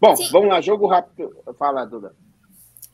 [0.00, 0.28] Bom, Sim.
[0.30, 1.34] vamos lá, jogo rápido.
[1.58, 2.14] Fala, Duda.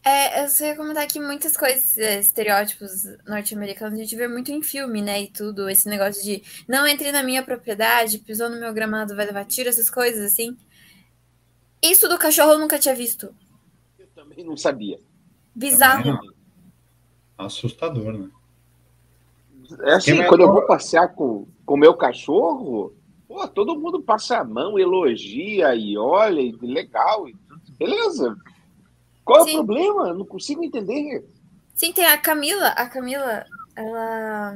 [0.05, 4.53] É, eu só ia comentar que muitas coisas, é, estereótipos norte-americanos, a gente vê muito
[4.53, 5.23] em filme, né?
[5.23, 9.27] E tudo, esse negócio de não entre na minha propriedade, pisou no meu gramado, vai
[9.27, 10.57] levar tiro, essas coisas assim.
[11.83, 13.35] Isso do cachorro eu nunca tinha visto.
[13.99, 15.01] Eu também não sabia.
[15.53, 16.21] Bizarro.
[17.37, 18.31] Assustador, né?
[19.81, 22.95] É assim, quando eu vou passear com o meu cachorro,
[23.27, 27.29] pô, todo mundo passa a mão, elogia e olha, e legal.
[27.29, 27.37] E,
[27.79, 28.37] beleza.
[29.25, 29.57] Qual Sim.
[29.57, 30.15] é o problema?
[30.15, 31.25] Não consigo entender.
[31.75, 32.69] Sim, tem a Camila.
[32.69, 33.45] A Camila,
[33.75, 34.55] ela.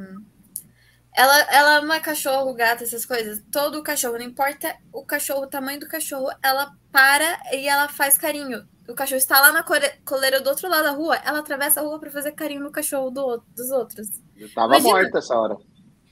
[1.12, 3.42] Ela, ela ama cachorro, gato, essas coisas.
[3.50, 8.16] Todo cachorro, não importa o cachorro, o tamanho do cachorro, ela para e ela faz
[8.16, 8.64] carinho.
[8.88, 9.64] O cachorro está lá na
[10.04, 13.10] coleira do outro lado da rua, ela atravessa a rua para fazer carinho no cachorro
[13.10, 14.08] do, dos outros.
[14.36, 14.94] Eu tava Imagina.
[14.94, 15.56] morta essa hora.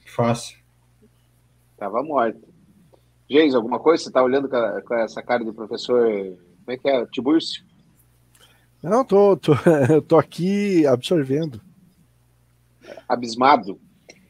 [0.05, 0.58] Fácil.
[1.79, 2.39] Tava morta.
[3.29, 4.03] Geis, alguma coisa?
[4.03, 6.05] Você tá olhando com, essa cara do professor.
[6.05, 7.05] Como é que é?
[7.05, 7.63] Tibúrcio?
[8.83, 9.53] Não, tô, tô,
[9.89, 11.61] eu tô aqui absorvendo.
[13.07, 13.79] Abismado.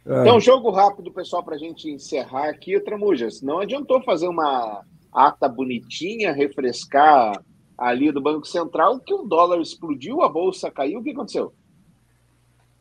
[0.05, 0.21] É.
[0.21, 2.79] Então, jogo rápido, pessoal, para a gente encerrar aqui.
[2.79, 7.43] Tramujas, não adiantou fazer uma ata bonitinha, refrescar
[7.77, 10.99] ali do Banco Central, que o dólar explodiu, a bolsa caiu.
[10.99, 11.53] O que aconteceu?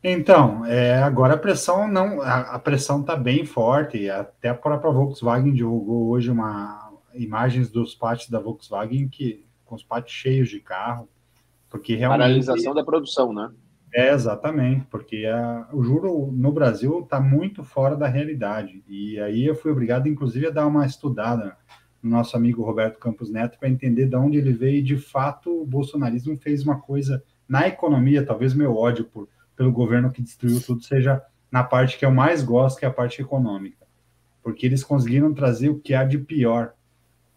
[0.03, 4.09] Então, é, agora a pressão não, a, a pressão está bem forte.
[4.09, 9.83] Até a própria Volkswagen divulgou hoje uma imagens dos pátios da Volkswagen que com os
[9.83, 11.09] pátios cheios de carro,
[11.69, 13.51] porque realmente paralisação da produção, né?
[13.93, 18.83] É exatamente, porque a, o juro no Brasil está muito fora da realidade.
[18.87, 21.57] E aí eu fui obrigado, inclusive, a dar uma estudada
[22.03, 24.79] no nosso amigo Roberto Campos Neto para entender de onde ele veio.
[24.79, 29.27] E de fato, o bolsonarismo fez uma coisa na economia, talvez meu ódio por
[29.59, 32.93] pelo governo que destruiu tudo seja na parte que eu mais gosto, que é a
[32.93, 33.85] parte econômica.
[34.41, 36.75] Porque eles conseguiram trazer o que há de pior.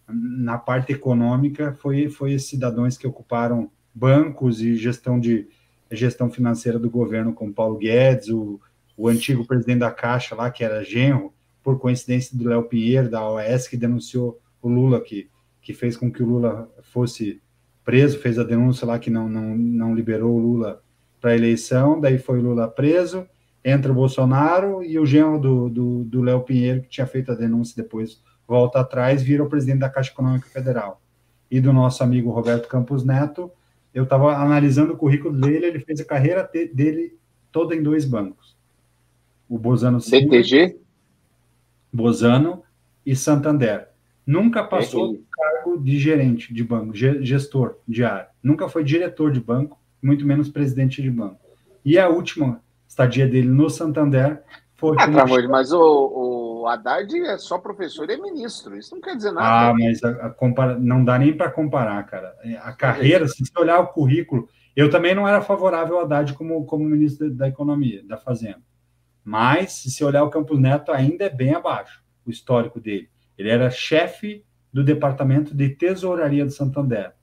[0.07, 5.47] Na parte econômica, foi, foi esses cidadãos que ocuparam bancos e gestão de
[5.91, 8.61] gestão financeira do governo, como Paulo Guedes, o,
[8.95, 13.27] o antigo presidente da Caixa lá, que era genro, por coincidência do Léo Pinheiro, da
[13.27, 15.27] OAS, que denunciou o Lula, que,
[15.61, 17.41] que fez com que o Lula fosse
[17.83, 20.81] preso, fez a denúncia lá que não, não, não liberou o Lula
[21.21, 23.27] para a eleição, daí foi Lula preso,
[23.63, 28.21] entra o Bolsonaro e o genro do, Léo Pinheiro, que tinha feito a denúncia depois,
[28.47, 30.99] volta atrás, vira o presidente da Caixa Econômica Federal.
[31.49, 33.51] E do nosso amigo Roberto Campos Neto,
[33.93, 37.17] eu estava analisando o currículo dele, ele fez a carreira dele
[37.51, 38.57] toda em dois bancos.
[39.47, 40.77] O Bozano BTG?
[41.91, 42.63] Bozano
[43.05, 43.89] e Santander.
[44.25, 48.29] Nunca passou do cargo de gerente de banco, gestor de área.
[48.41, 51.39] Nunca foi diretor de banco, muito menos presidente de banco.
[51.83, 54.43] E a última estadia dele no Santander
[54.75, 54.95] foi.
[54.99, 58.77] Ah, Tramor, mas o, o Haddad é só professor e é ministro.
[58.77, 59.69] Isso não quer dizer nada.
[59.69, 60.77] Ah, mas a, a compara...
[60.77, 62.35] não dá nem para comparar, cara.
[62.61, 66.65] A carreira, se você olhar o currículo, eu também não era favorável ao Haddad como,
[66.65, 68.61] como ministro da Economia, da Fazenda.
[69.23, 73.09] Mas, se você olhar o Campos Neto, ainda é bem abaixo o histórico dele.
[73.37, 77.13] Ele era chefe do departamento de tesouraria do Santander.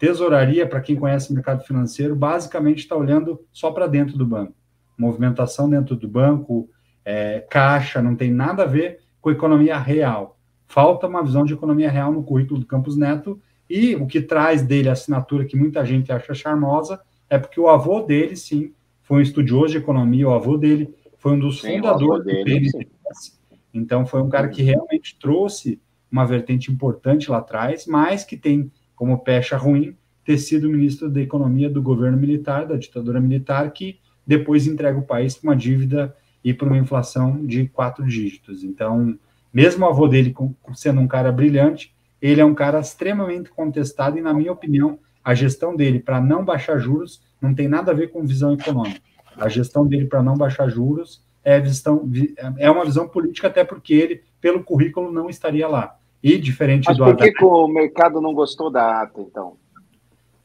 [0.00, 4.54] Tesouraria, para quem conhece o mercado financeiro, basicamente está olhando só para dentro do banco.
[4.96, 6.70] Movimentação dentro do banco,
[7.04, 10.38] é, caixa, não tem nada a ver com economia real.
[10.66, 13.38] Falta uma visão de economia real no currículo do Campos Neto
[13.68, 16.98] e o que traz dele a assinatura que muita gente acha charmosa
[17.28, 18.72] é porque o avô dele, sim,
[19.02, 22.86] foi um estudioso de economia, o avô dele foi um dos sim, fundadores dele, do
[23.74, 25.78] Então, foi um cara que realmente trouxe
[26.10, 29.96] uma vertente importante lá atrás, mas que tem como pecha ruim
[30.26, 35.06] ter sido ministro da Economia do governo militar, da ditadura militar, que depois entrega o
[35.06, 38.62] país para uma dívida e para uma inflação de quatro dígitos.
[38.62, 39.18] Então,
[39.50, 40.34] mesmo o avô dele
[40.74, 45.32] sendo um cara brilhante, ele é um cara extremamente contestado e, na minha opinião, a
[45.32, 49.00] gestão dele para não baixar juros não tem nada a ver com visão econômica.
[49.34, 52.06] A gestão dele para não baixar juros é, visão,
[52.58, 55.96] é uma visão política, até porque ele, pelo currículo, não estaria lá.
[56.22, 59.56] E diferente Mas do por que, que o mercado não gostou da ata, então?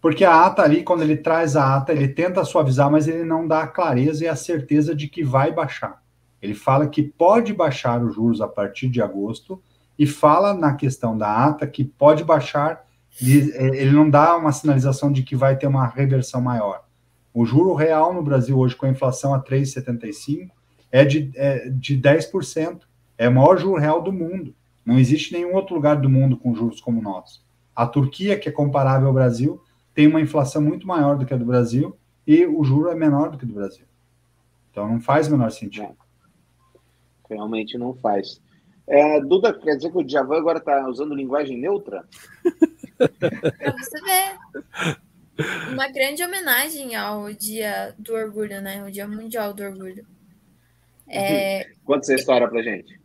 [0.02, 3.48] Porque a ata ali, quando ele traz a ata, ele tenta suavizar, mas ele não
[3.48, 6.02] dá a clareza e a certeza de que vai baixar.
[6.42, 9.62] Ele fala que pode baixar os juros a partir de agosto
[9.98, 12.86] e fala na questão da ata que pode baixar,
[13.22, 16.84] é, ele não dá uma sinalização de que vai ter uma reversão maior.
[17.34, 20.50] O juro real no Brasil hoje, com a inflação a 3,75,
[20.92, 22.82] é de, é de 10%.
[23.18, 24.54] É o maior juro real do mundo.
[24.86, 27.44] Não existe nenhum outro lugar do mundo com juros como o nosso.
[27.76, 29.62] A Turquia, que é comparável ao Brasil,
[29.94, 33.32] tem uma inflação muito maior do que a do Brasil e o juro é menor
[33.32, 33.86] do que o do Brasil.
[34.72, 35.96] Então não faz o menor sentido.
[37.30, 38.42] Realmente não faz.
[38.88, 42.06] É, Duda, quer dizer que o Djavan agora está usando linguagem neutra?
[42.98, 44.96] Para você ver.
[45.74, 48.84] Uma grande homenagem ao Dia do Orgulho, né?
[48.86, 50.06] O Dia Mundial do Orgulho.
[51.08, 51.72] É...
[51.84, 53.00] Conta essa história pra gente.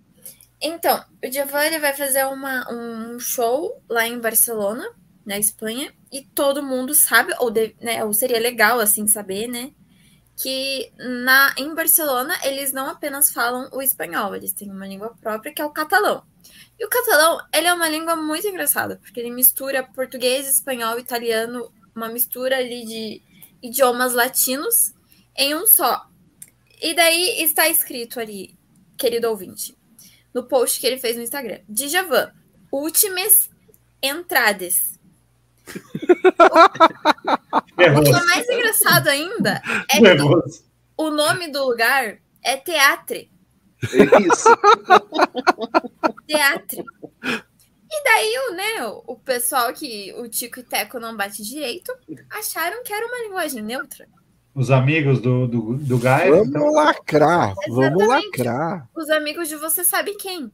[0.61, 4.84] Então, o ele vai fazer uma, um show lá em Barcelona,
[5.24, 9.72] na Espanha, e todo mundo sabe, ou, de, né, ou seria legal assim saber, né?
[10.36, 15.52] Que na, em Barcelona eles não apenas falam o espanhol, eles têm uma língua própria
[15.52, 16.24] que é o catalão.
[16.78, 21.72] E o catalão, ele é uma língua muito engraçada, porque ele mistura português, espanhol, italiano,
[21.94, 23.22] uma mistura ali de
[23.62, 24.94] idiomas latinos
[25.36, 26.06] em um só.
[26.80, 28.58] E daí está escrito ali,
[28.96, 29.76] querido ouvinte,
[30.35, 32.33] no post que ele fez no Instagram: Djavan,
[32.72, 33.51] últimas
[34.03, 34.99] entradas.
[35.66, 35.72] o
[37.76, 40.07] que é mais engraçado ainda é que
[40.97, 43.31] o nome do lugar é Teatre.
[43.83, 44.49] Isso.
[46.26, 46.83] Teatre.
[47.93, 51.93] E daí, o, né, o pessoal que o Tico e Teco não bate direito
[52.31, 54.07] acharam que era uma linguagem neutra.
[54.55, 56.30] Os amigos do, do, do Gaia.
[56.30, 56.70] Vamos então...
[56.72, 58.88] lacrar, vamos lacrar.
[58.94, 60.51] Os amigos de você sabe quem.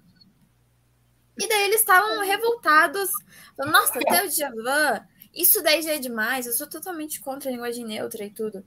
[1.39, 3.11] E daí eles estavam revoltados.
[3.59, 5.01] Nossa, até o Djavan,
[5.35, 6.47] isso daí já é demais.
[6.47, 8.65] Eu sou totalmente contra a linguagem neutra e tudo.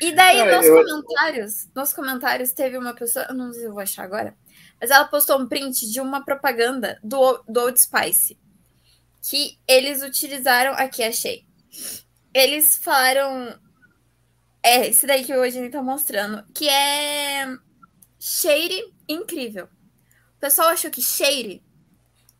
[0.00, 0.84] E daí, nos eu...
[0.84, 4.34] comentários, nos comentários, teve uma pessoa, eu não sei se eu vou achar agora,
[4.80, 8.38] mas ela postou um print de uma propaganda do, do Old Spice.
[9.22, 10.72] Que eles utilizaram.
[10.72, 11.44] Aqui, achei.
[12.36, 13.58] Eles falaram.
[14.62, 16.44] É, esse daí que hoje ele tá mostrando.
[16.52, 17.46] Que é.
[18.18, 19.64] Shade incrível.
[20.36, 21.64] O pessoal achou que Shade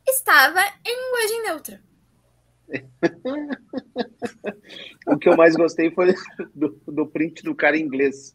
[0.07, 1.83] estava em linguagem neutra.
[5.07, 6.13] o que eu mais gostei foi
[6.55, 8.35] do, do print do cara em inglês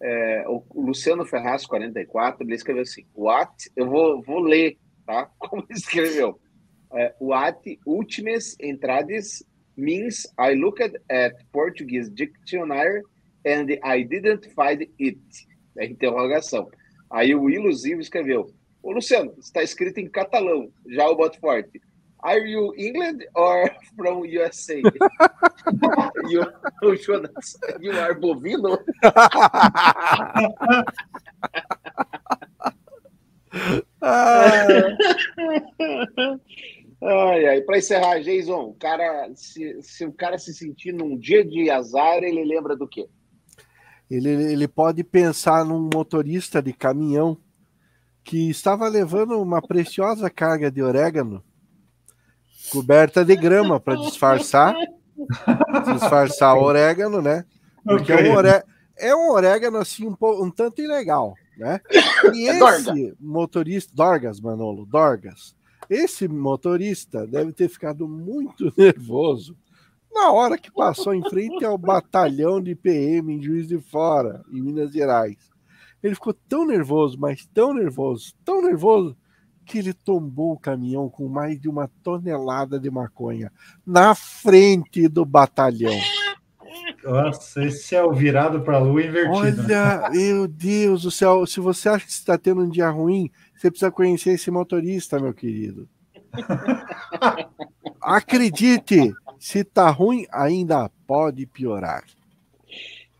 [0.00, 3.70] é, o Luciano Ferraz, 44, ele escreveu assim: What?
[3.74, 5.30] Eu vou, vou ler, tá?
[5.38, 6.40] Como ele escreveu.
[6.92, 9.44] É, What últimas entradas
[9.76, 13.02] means I looked at Portuguese dictionary
[13.44, 15.18] and I didn't find it.
[15.76, 16.70] É interrogação.
[17.10, 21.80] Aí o Ilusivo escreveu: Ô Luciano, está escrito em catalão, já o boto forte.
[22.22, 24.80] Are you England or from USA?
[26.28, 28.78] you, Jonas, you are bovino?
[37.04, 37.60] ai, ai.
[37.62, 42.22] Para encerrar, Jason, o cara, se, se o cara se sentir num dia de azar,
[42.22, 43.08] ele lembra do quê?
[44.10, 47.38] Ele, ele pode pensar num motorista de caminhão
[48.22, 51.42] que estava levando uma preciosa carga de orégano
[52.70, 54.74] coberta de grama para disfarçar
[55.92, 57.44] disfarçar o orégano, né?
[57.84, 58.26] Porque okay.
[58.26, 58.64] é, um oré...
[58.96, 61.80] é um orégano assim um, um tanto ilegal, né?
[62.34, 65.54] E é esse motorista Dorgas, Manolo, Dorgas.
[65.88, 69.56] Esse motorista deve ter ficado muito nervoso
[70.12, 74.62] na hora que passou em frente ao batalhão de PM em Juiz de Fora, em
[74.62, 75.36] Minas Gerais.
[76.02, 79.16] Ele ficou tão nervoso, mas tão nervoso, tão nervoso,
[79.64, 83.50] que ele tombou o caminhão com mais de uma tonelada de maconha
[83.84, 85.98] na frente do batalhão.
[87.02, 89.62] Nossa, esse é o virado para a lua invertido.
[89.62, 89.74] Né?
[89.74, 93.30] Olha, meu Deus do céu, se você acha que está tendo um dia ruim,
[93.64, 95.88] você precisa conhecer esse motorista, meu querido.
[98.00, 102.04] Acredite, se está ruim, ainda pode piorar.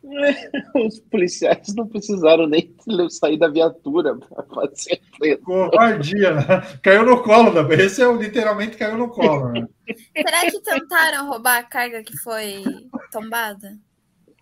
[0.87, 2.75] Os policiais não precisaram nem
[3.09, 5.01] sair da viatura para fazer
[5.43, 6.45] Covardia, né?
[6.83, 7.75] Caiu no colo, né?
[7.77, 9.67] Esse é literalmente caiu no colo, né?
[10.15, 12.63] Será que tentaram roubar a carga que foi
[13.11, 13.79] tombada?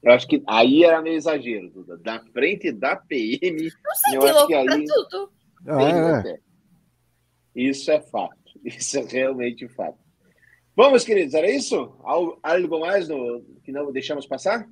[0.02, 1.96] Eu acho que aí era meio exagero, Duda.
[1.96, 3.70] Da frente da PM.
[3.84, 4.84] Não sei, tem louco pra aí...
[4.84, 5.30] tudo.
[5.66, 6.38] Ah, é.
[7.54, 8.36] Isso é fato.
[8.64, 9.98] Isso é realmente fato.
[10.74, 11.94] Vamos, queridos, era isso?
[12.02, 13.44] Algo mais no...
[13.62, 14.66] que não deixamos passar?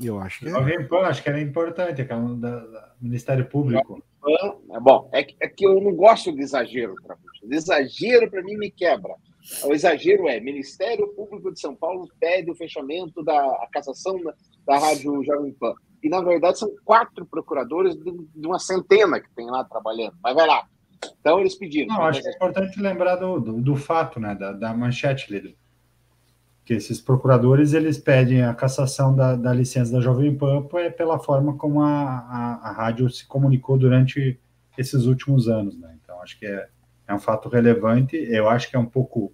[0.00, 0.50] Eu acho que é.
[0.50, 4.02] Jovem Pan, acho que era importante, aquela do Ministério Público.
[4.72, 6.94] É bom, é que, é que eu não gosto de exagero.
[7.42, 9.14] O exagero, para mim, me quebra.
[9.64, 14.34] O exagero é: Ministério Público de São Paulo pede o fechamento da cassação da,
[14.66, 15.74] da Rádio Jovem Pan.
[16.02, 20.14] E, na verdade, são quatro procuradores de, uma centena que tem lá trabalhando.
[20.22, 20.66] Mas vai lá.
[21.20, 21.94] Então, eles pediram.
[21.94, 25.54] Não, acho que é importante lembrar do, do, do fato, né, da, da manchete, Lido
[26.70, 31.18] que esses procuradores eles pedem a cassação da, da licença da Jovem Pan é pela
[31.18, 34.38] forma como a, a, a, rádio se comunicou durante
[34.78, 35.98] esses últimos anos, né?
[36.00, 36.68] Então acho que é,
[37.08, 38.14] é um fato relevante.
[38.16, 39.32] Eu acho que é um pouco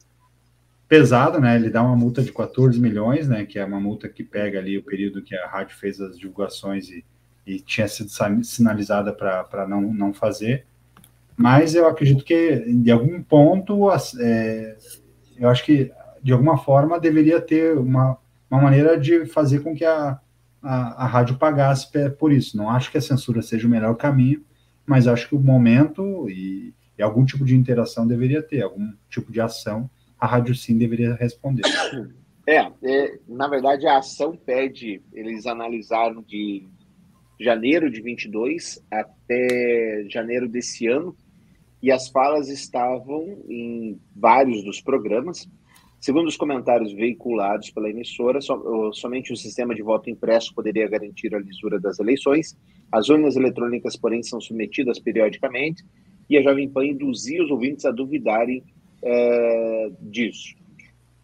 [0.88, 1.56] pesado, né?
[1.56, 3.44] Ele dá uma multa de 14 milhões, né?
[3.44, 6.88] Que é uma multa que pega ali o período que a rádio fez as divulgações
[6.88, 7.04] e,
[7.46, 8.10] e tinha sido
[8.44, 10.66] sinalizada para não, não fazer.
[11.36, 13.90] Mas eu acredito que, de algum ponto,
[14.20, 14.76] é,
[15.36, 15.92] eu acho que,
[16.22, 18.16] de alguma forma, deveria ter uma,
[18.50, 20.18] uma maneira de fazer com que a,
[20.62, 21.88] a, a rádio pagasse
[22.18, 22.56] por isso.
[22.56, 24.42] Não acho que a censura seja o melhor caminho,
[24.86, 29.30] mas acho que o momento e, e algum tipo de interação deveria ter, algum tipo
[29.30, 29.90] de ação,
[30.27, 31.62] a rádio sim deveria responder.
[32.48, 36.66] É, é, na verdade a ação pede, eles analisaram de
[37.40, 41.16] janeiro de 22 até janeiro desse ano,
[41.82, 45.48] e as falas estavam em vários dos programas.
[46.01, 48.40] Segundo os comentários veiculados pela emissora,
[48.93, 52.57] somente o sistema de voto impresso poderia garantir a lisura das eleições.
[52.90, 55.85] As urnas eletrônicas, porém, são submetidas periodicamente
[56.28, 58.62] e a Jovem Pan induzia os ouvintes a duvidarem
[59.06, 60.56] é, disso.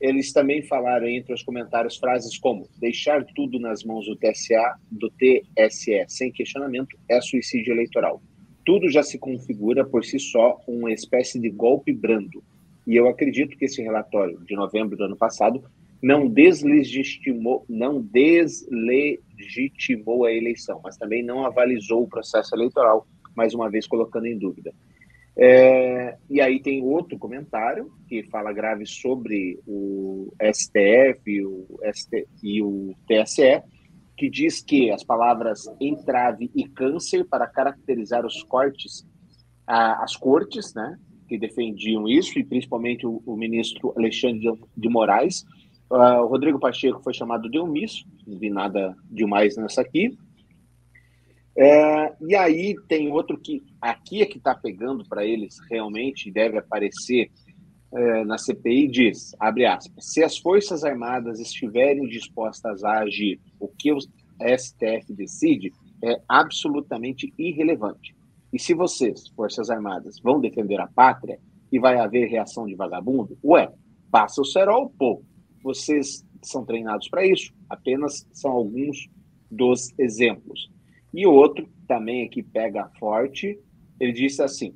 [0.01, 5.11] Eles também falaram entre os comentários frases como deixar tudo nas mãos do TSA, do
[5.11, 8.23] TSE, sem questionamento, é suicídio eleitoral.
[8.65, 12.43] Tudo já se configura por si só uma espécie de golpe brando.
[12.87, 15.65] E eu acredito que esse relatório de novembro do ano passado
[16.01, 23.07] não deslegitimou, não deslegitimou a eleição, mas também não avalizou o processo eleitoral,
[23.37, 24.75] mais uma vez colocando em dúvida.
[25.37, 32.63] É, e aí tem outro comentário que fala grave sobre o STF o ST, e
[32.63, 33.63] o TSE,
[34.17, 39.07] que diz que as palavras entrave e câncer para caracterizar os cortes,
[39.67, 40.99] as cortes, né,
[41.29, 45.45] que defendiam isso, e principalmente o, o ministro Alexandre de Moraes.
[45.91, 50.17] Uh, Rodrigo Pacheco foi chamado de omisso, não vi nada demais nessa aqui.
[51.57, 56.59] É, e aí tem outro que aqui é que está pegando para eles realmente deve
[56.59, 57.31] aparecer
[57.95, 63.69] é, na CPI diz, abre aspas, se as Forças Armadas estiverem dispostas a agir, o
[63.69, 65.71] que o STF decide
[66.03, 68.17] é absolutamente irrelevante.
[68.53, 71.39] E se vocês, Forças Armadas, vão defender a pátria
[71.71, 73.71] e vai haver reação de vagabundo, ué,
[74.11, 75.23] passa o cerol, pô.
[75.63, 79.09] Vocês são treinados para isso, apenas são alguns
[79.51, 80.71] dos exemplos.
[81.13, 83.59] E outro, também aqui pega forte,
[84.01, 84.75] ele disse assim,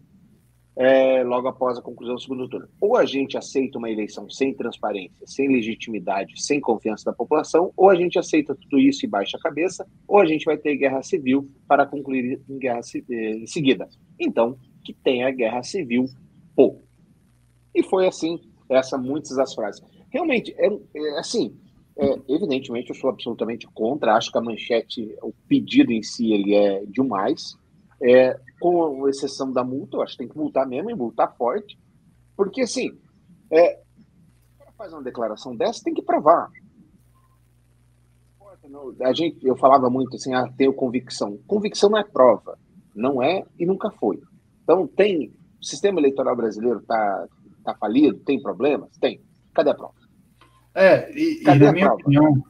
[0.76, 2.68] é, logo após a conclusão do segundo turno.
[2.80, 7.88] Ou a gente aceita uma eleição sem transparência, sem legitimidade, sem confiança da população, ou
[7.88, 11.02] a gente aceita tudo isso e baixa a cabeça, ou a gente vai ter guerra
[11.02, 12.80] civil para concluir em guerra
[13.10, 13.88] eh, em seguida.
[14.20, 16.04] Então, que tenha guerra civil,
[16.54, 16.82] pô.
[17.74, 18.38] E foi assim,
[18.68, 19.82] essa muitas das frases.
[20.10, 21.56] Realmente, é, é assim,
[21.98, 24.14] é, evidentemente, eu sou absolutamente contra.
[24.14, 27.56] Acho que a manchete, o pedido em si, ele é demais.
[28.02, 31.78] É, com exceção da multa, eu acho que tem que multar mesmo e multar forte.
[32.36, 32.90] Porque, assim,
[33.50, 33.80] é,
[34.76, 36.50] fazer uma declaração dessa, tem que provar.
[39.00, 41.38] A gente, eu falava muito assim, ah, tenho convicção.
[41.46, 42.58] Convicção não é prova.
[42.94, 44.20] Não é e nunca foi.
[44.62, 45.32] Então, tem.
[45.60, 47.26] O sistema eleitoral brasileiro está
[47.64, 48.18] tá falido?
[48.18, 48.90] Tem problemas?
[48.98, 49.20] Tem.
[49.54, 49.94] Cadê a prova?
[50.76, 52.02] É, e, e na minha prova?
[52.02, 52.44] opinião,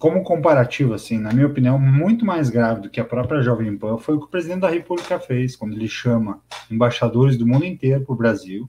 [0.00, 3.98] como comparativo, assim, na minha opinião, muito mais grave do que a própria Jovem Pan
[3.98, 8.04] foi o que o presidente da República fez, quando ele chama embaixadores do mundo inteiro
[8.04, 8.68] para o Brasil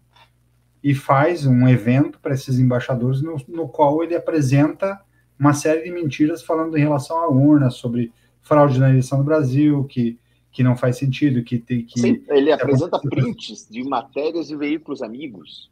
[0.83, 5.01] e faz um evento para esses embaixadores no, no, qual ele apresenta
[5.37, 9.83] uma série de mentiras falando em relação à urna, sobre fraude na eleição do Brasil,
[9.85, 10.19] que,
[10.51, 11.99] que não faz sentido, que tem que...
[11.99, 15.71] Sim, ele apresenta prints de matérias de veículos amigos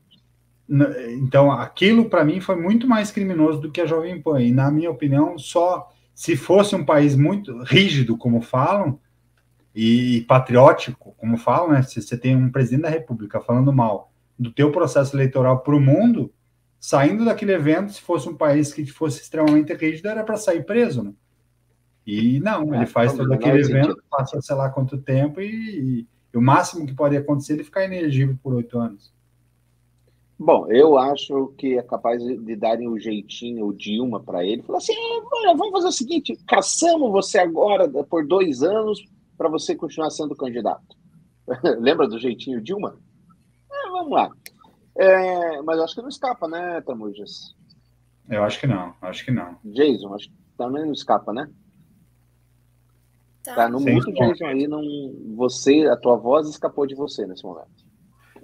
[0.69, 4.41] então, aquilo para mim foi muito mais criminoso do que a Jovem Pan.
[4.41, 8.99] E, na minha opinião, só se fosse um país muito rígido, como falam,
[9.73, 11.83] e patriótico, como falam, né?
[11.83, 15.79] Se você tem um presidente da República falando mal do teu processo eleitoral para o
[15.79, 16.33] mundo,
[16.79, 21.03] saindo daquele evento, se fosse um país que fosse extremamente rígido, era para sair preso,
[21.03, 21.13] né?
[22.05, 26.07] E não, ele é, faz todo aquele evento, passa sei lá quanto tempo e, e,
[26.33, 29.13] e, o máximo que pode acontecer é ele ficar inelegível por oito anos.
[30.39, 34.61] Bom, eu acho que é capaz de darem o jeitinho, o Dilma para ele.
[34.61, 34.93] Falar assim:
[35.31, 39.03] olha, vamos fazer o seguinte: caçamos você agora por dois anos
[39.35, 40.95] para você continuar sendo candidato.
[41.79, 42.99] Lembra do jeitinho Dilma?
[43.71, 44.29] É, vamos lá.
[44.95, 47.55] É, mas eu acho que não escapa, né, Tamujas?
[48.29, 49.57] Eu acho que não, acho que não.
[49.63, 51.49] Jason, acho que também não escapa, né?
[53.43, 54.81] Tá, tá no mundo, Jason, aí não,
[55.35, 57.86] você, a tua voz escapou de você nesse momento.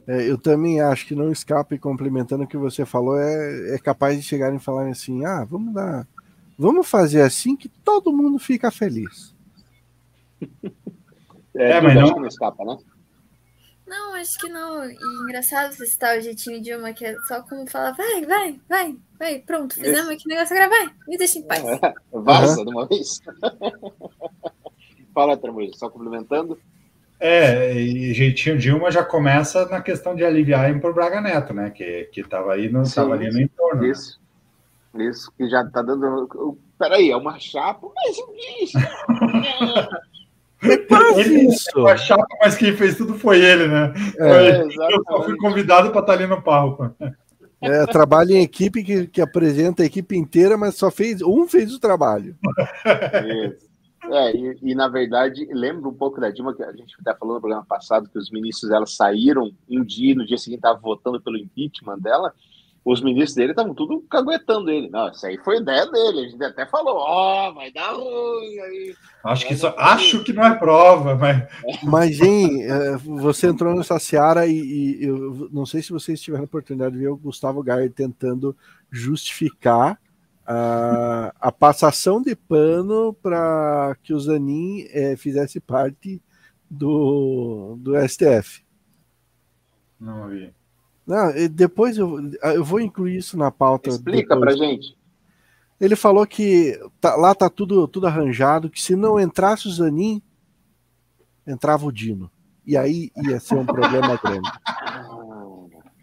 [0.07, 3.77] É, eu também acho que não escapa e complementando o que você falou, é, é
[3.77, 6.07] capaz de chegarem e falarem assim: ah, vamos dar.
[6.57, 9.33] Vamos fazer assim que todo mundo fica feliz.
[11.55, 12.07] É, é mas não...
[12.07, 12.75] não escapa, né?
[13.85, 14.89] Não, acho que não.
[14.89, 18.59] E engraçado você citar o jeitinho de uma que é só como falar, vai, vai,
[18.67, 21.63] vai, vai, pronto, fizemos aqui o negócio agora, vai, me deixa em paz.
[21.63, 22.65] É, vaza uhum.
[22.65, 23.19] de uma vez.
[25.13, 26.59] Fala, Tramujo, só complementando.
[27.25, 31.69] É, e jeitinho Dilma já começa na questão de aliviar para o Braga Neto, né?
[31.69, 33.85] Que, que tava aí no, Sim, tava ali no entorno.
[33.85, 34.19] Isso.
[34.93, 35.05] Né?
[35.05, 36.57] Isso, que já tá dando.
[36.77, 38.17] Peraí, é uma chapa, mas
[38.61, 38.77] isso.
[40.63, 41.69] É quase isso.
[41.77, 43.93] Uma chapa, mas quem fez tudo foi ele, né?
[44.17, 46.93] É, eu só fui convidado para estar tá ali no palco.
[47.61, 51.73] É, trabalha em equipe que, que apresenta a equipe inteira, mas só fez um fez
[51.73, 52.35] o trabalho.
[53.47, 53.72] Isso.
[54.11, 57.35] É, e, e, na verdade, lembro um pouco da Dilma, que a gente até falou
[57.35, 61.21] no programa passado que os ministros dela saíram um dia, no dia seguinte estavam votando
[61.21, 62.33] pelo impeachment dela,
[62.85, 64.89] os ministros dele estavam tudo caguetando ele.
[64.89, 66.19] Não, isso aí foi ideia dele.
[66.19, 68.95] A gente até falou, ó, oh, vai dar ruim aí.
[69.23, 71.47] Acho que, só, acho que não é prova, mas.
[71.81, 76.43] Mas, hein, é, você entrou nessa seara e, e, eu não sei se vocês tiveram
[76.43, 78.53] a oportunidade de ver o Gustavo Gaia tentando
[78.91, 79.97] justificar
[80.45, 86.21] a, a passação de pano para que o Zanin é, fizesse parte
[86.69, 88.63] do, do STF.
[89.99, 90.53] Não vi.
[91.05, 93.89] Não, depois eu, eu vou incluir isso na pauta.
[93.89, 94.97] Explica para gente.
[95.79, 100.21] Ele falou que tá, lá tá tudo, tudo arranjado, que se não entrasse o Zanin,
[101.45, 102.31] entrava o Dino.
[102.65, 104.49] E aí ia ser um problema grande.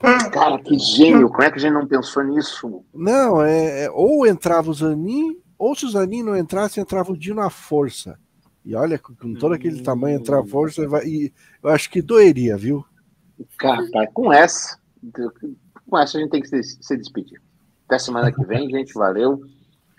[0.01, 1.29] Cara, que gênio!
[1.29, 2.83] Como é que a gente não pensou nisso?
[2.95, 7.17] Não, é, é ou entrava o Zanin, ou se o Zanin não entrasse, entrava o
[7.17, 8.19] Dino à força.
[8.65, 9.83] E olha, com todo aquele hum.
[9.83, 11.33] tamanho, entrar à força, vai, e
[11.63, 12.85] eu acho que doeria, viu?
[13.59, 14.79] Cara, tá, com essa,
[15.87, 17.41] com essa a gente tem que se, se despedir.
[17.87, 19.43] Até semana que vem, gente, valeu.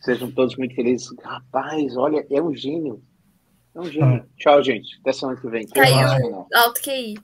[0.02, 1.10] Sejam todos muito felizes.
[1.24, 3.04] Rapaz, olha, é um gênio.
[3.76, 4.26] É um gênio.
[4.38, 5.00] Tchau, gente.
[5.02, 5.68] Até semana que vem.
[5.68, 7.20] Caiu alto QI.